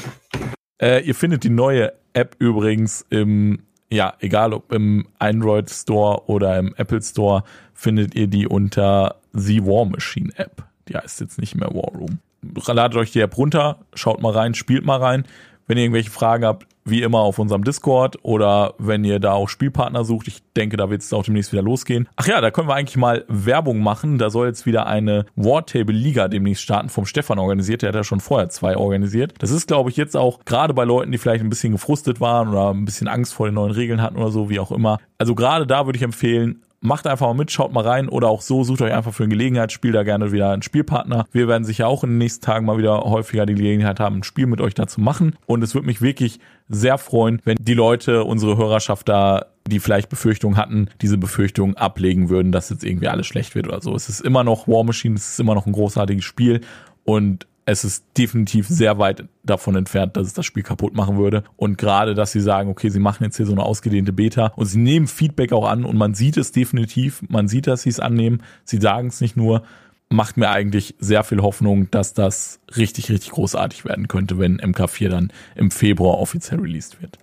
Äh, 0.80 1.04
ihr 1.04 1.14
findet 1.14 1.42
die 1.42 1.50
neue 1.50 1.92
App 2.12 2.36
übrigens 2.38 3.04
im, 3.10 3.58
ja, 3.90 4.14
egal 4.20 4.52
ob 4.52 4.72
im 4.72 5.08
Android 5.18 5.68
Store 5.68 6.22
oder 6.28 6.56
im 6.56 6.72
Apple 6.76 7.02
Store, 7.02 7.42
findet 7.74 8.14
ihr 8.14 8.28
die 8.28 8.46
unter 8.46 9.16
The 9.32 9.64
War 9.64 9.86
Machine 9.86 10.30
App. 10.36 10.64
Die 10.88 10.94
heißt 10.94 11.20
jetzt 11.20 11.40
nicht 11.40 11.56
mehr 11.56 11.68
War 11.74 11.92
Room. 11.98 12.20
Ladet 12.64 12.96
euch 12.96 13.10
die 13.10 13.20
App 13.20 13.36
runter, 13.36 13.80
schaut 13.92 14.22
mal 14.22 14.32
rein, 14.32 14.54
spielt 14.54 14.84
mal 14.84 15.00
rein. 15.00 15.24
Wenn 15.66 15.78
ihr 15.78 15.82
irgendwelche 15.82 16.10
Fragen 16.10 16.44
habt, 16.44 16.68
wie 16.90 17.02
immer 17.02 17.20
auf 17.20 17.38
unserem 17.38 17.64
Discord 17.64 18.18
oder 18.22 18.74
wenn 18.78 19.04
ihr 19.04 19.20
da 19.20 19.32
auch 19.32 19.48
Spielpartner 19.48 20.04
sucht. 20.04 20.28
Ich 20.28 20.42
denke, 20.56 20.76
da 20.76 20.90
wird 20.90 21.02
es 21.02 21.12
auch 21.12 21.24
demnächst 21.24 21.52
wieder 21.52 21.62
losgehen. 21.62 22.08
Ach 22.16 22.26
ja, 22.26 22.40
da 22.40 22.50
können 22.50 22.68
wir 22.68 22.74
eigentlich 22.74 22.96
mal 22.96 23.24
Werbung 23.28 23.80
machen. 23.80 24.18
Da 24.18 24.30
soll 24.30 24.46
jetzt 24.46 24.66
wieder 24.66 24.86
eine 24.86 25.26
Wartable 25.36 25.94
Liga 25.94 26.28
demnächst 26.28 26.62
starten 26.62 26.88
vom 26.88 27.06
Stefan 27.06 27.38
organisiert. 27.38 27.82
Der 27.82 27.88
hat 27.88 27.96
ja 27.96 28.04
schon 28.04 28.20
vorher 28.20 28.48
zwei 28.48 28.76
organisiert. 28.76 29.34
Das 29.38 29.50
ist, 29.50 29.68
glaube 29.68 29.90
ich, 29.90 29.96
jetzt 29.96 30.16
auch 30.16 30.40
gerade 30.44 30.74
bei 30.74 30.84
Leuten, 30.84 31.12
die 31.12 31.18
vielleicht 31.18 31.44
ein 31.44 31.50
bisschen 31.50 31.72
gefrustet 31.72 32.20
waren 32.20 32.48
oder 32.48 32.70
ein 32.70 32.84
bisschen 32.84 33.08
Angst 33.08 33.34
vor 33.34 33.46
den 33.46 33.54
neuen 33.54 33.72
Regeln 33.72 34.02
hatten 34.02 34.16
oder 34.16 34.30
so, 34.30 34.50
wie 34.50 34.60
auch 34.60 34.72
immer. 34.72 34.98
Also 35.18 35.34
gerade 35.34 35.66
da 35.66 35.86
würde 35.86 35.96
ich 35.96 36.02
empfehlen, 36.02 36.62
macht 36.80 37.06
einfach 37.06 37.26
mal 37.26 37.34
mit, 37.34 37.50
schaut 37.50 37.72
mal 37.72 37.84
rein 37.84 38.08
oder 38.08 38.28
auch 38.28 38.40
so, 38.40 38.62
sucht 38.64 38.82
euch 38.82 38.92
einfach 38.92 39.12
für 39.12 39.24
ein 39.24 39.30
Gelegenheitsspiel 39.30 39.92
da 39.92 40.02
gerne 40.02 40.32
wieder 40.32 40.50
einen 40.50 40.62
Spielpartner. 40.62 41.26
Wir 41.32 41.48
werden 41.48 41.64
sicher 41.64 41.88
auch 41.88 42.04
in 42.04 42.10
den 42.10 42.18
nächsten 42.18 42.44
Tagen 42.44 42.66
mal 42.66 42.78
wieder 42.78 43.00
häufiger 43.00 43.46
die 43.46 43.54
Gelegenheit 43.54 44.00
haben, 44.00 44.18
ein 44.18 44.22
Spiel 44.22 44.46
mit 44.46 44.60
euch 44.60 44.74
da 44.74 44.86
zu 44.86 45.00
machen. 45.00 45.36
Und 45.46 45.62
es 45.62 45.74
würde 45.74 45.86
mich 45.86 46.00
wirklich 46.00 46.38
sehr 46.68 46.98
freuen, 46.98 47.40
wenn 47.44 47.56
die 47.60 47.74
Leute, 47.74 48.24
unsere 48.24 48.56
Hörerschaft 48.56 49.08
da, 49.08 49.46
die 49.66 49.80
vielleicht 49.80 50.08
Befürchtungen 50.08 50.56
hatten, 50.56 50.88
diese 51.02 51.18
Befürchtungen 51.18 51.76
ablegen 51.76 52.28
würden, 52.28 52.52
dass 52.52 52.70
jetzt 52.70 52.84
irgendwie 52.84 53.08
alles 53.08 53.26
schlecht 53.26 53.54
wird 53.54 53.68
oder 53.68 53.80
so. 53.80 53.94
Es 53.94 54.08
ist 54.08 54.20
immer 54.20 54.44
noch 54.44 54.68
War 54.68 54.84
Machine, 54.84 55.16
es 55.16 55.30
ist 55.30 55.40
immer 55.40 55.54
noch 55.54 55.66
ein 55.66 55.72
großartiges 55.72 56.24
Spiel 56.24 56.60
und 57.04 57.46
es 57.68 57.84
ist 57.84 58.06
definitiv 58.16 58.66
sehr 58.66 58.98
weit 58.98 59.28
davon 59.42 59.76
entfernt, 59.76 60.16
dass 60.16 60.26
es 60.26 60.32
das 60.32 60.46
Spiel 60.46 60.62
kaputt 60.62 60.94
machen 60.94 61.18
würde. 61.18 61.44
Und 61.56 61.76
gerade, 61.76 62.14
dass 62.14 62.32
sie 62.32 62.40
sagen, 62.40 62.70
okay, 62.70 62.88
sie 62.88 62.98
machen 62.98 63.24
jetzt 63.24 63.36
hier 63.36 63.44
so 63.44 63.52
eine 63.52 63.62
ausgedehnte 63.62 64.14
Beta 64.14 64.52
und 64.56 64.64
sie 64.64 64.78
nehmen 64.78 65.06
Feedback 65.06 65.52
auch 65.52 65.68
an 65.68 65.84
und 65.84 65.98
man 65.98 66.14
sieht 66.14 66.38
es 66.38 66.50
definitiv, 66.50 67.20
man 67.28 67.46
sieht, 67.46 67.66
dass 67.66 67.82
sie 67.82 67.90
es 67.90 68.00
annehmen, 68.00 68.42
sie 68.64 68.78
sagen 68.78 69.08
es 69.08 69.20
nicht 69.20 69.36
nur, 69.36 69.64
macht 70.08 70.38
mir 70.38 70.48
eigentlich 70.48 70.94
sehr 70.98 71.24
viel 71.24 71.42
Hoffnung, 71.42 71.90
dass 71.90 72.14
das 72.14 72.58
richtig, 72.74 73.10
richtig 73.10 73.32
großartig 73.32 73.84
werden 73.84 74.08
könnte, 74.08 74.38
wenn 74.38 74.58
MK4 74.58 75.10
dann 75.10 75.32
im 75.54 75.70
Februar 75.70 76.18
offiziell 76.18 76.60
released 76.60 77.02
wird. 77.02 77.18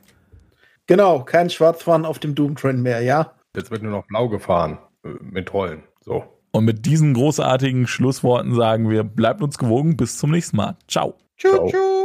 Genau, 0.86 1.24
kein 1.24 1.50
Schwarzfahren 1.50 2.06
auf 2.06 2.20
dem 2.20 2.36
Doom-Train 2.36 2.84
mehr, 2.84 3.02
ja? 3.02 3.34
Jetzt 3.56 3.72
wird 3.72 3.82
nur 3.82 3.92
noch 3.92 4.06
blau 4.06 4.30
gefahren 4.30 4.78
äh, 5.04 5.10
mit 5.24 5.52
Rollen. 5.52 5.82
So. 6.02 6.24
Und 6.56 6.64
mit 6.64 6.86
diesen 6.86 7.14
großartigen 7.14 7.86
Schlussworten 7.86 8.56
sagen 8.56 8.90
wir, 8.90 9.04
bleibt 9.04 9.42
uns 9.42 9.58
gewogen. 9.58 9.98
Bis 9.98 10.18
zum 10.18 10.32
nächsten 10.32 10.56
Mal. 10.56 10.78
Ciao. 10.88 11.16
Ciao. 11.38 11.68
Ciao. 11.68 12.05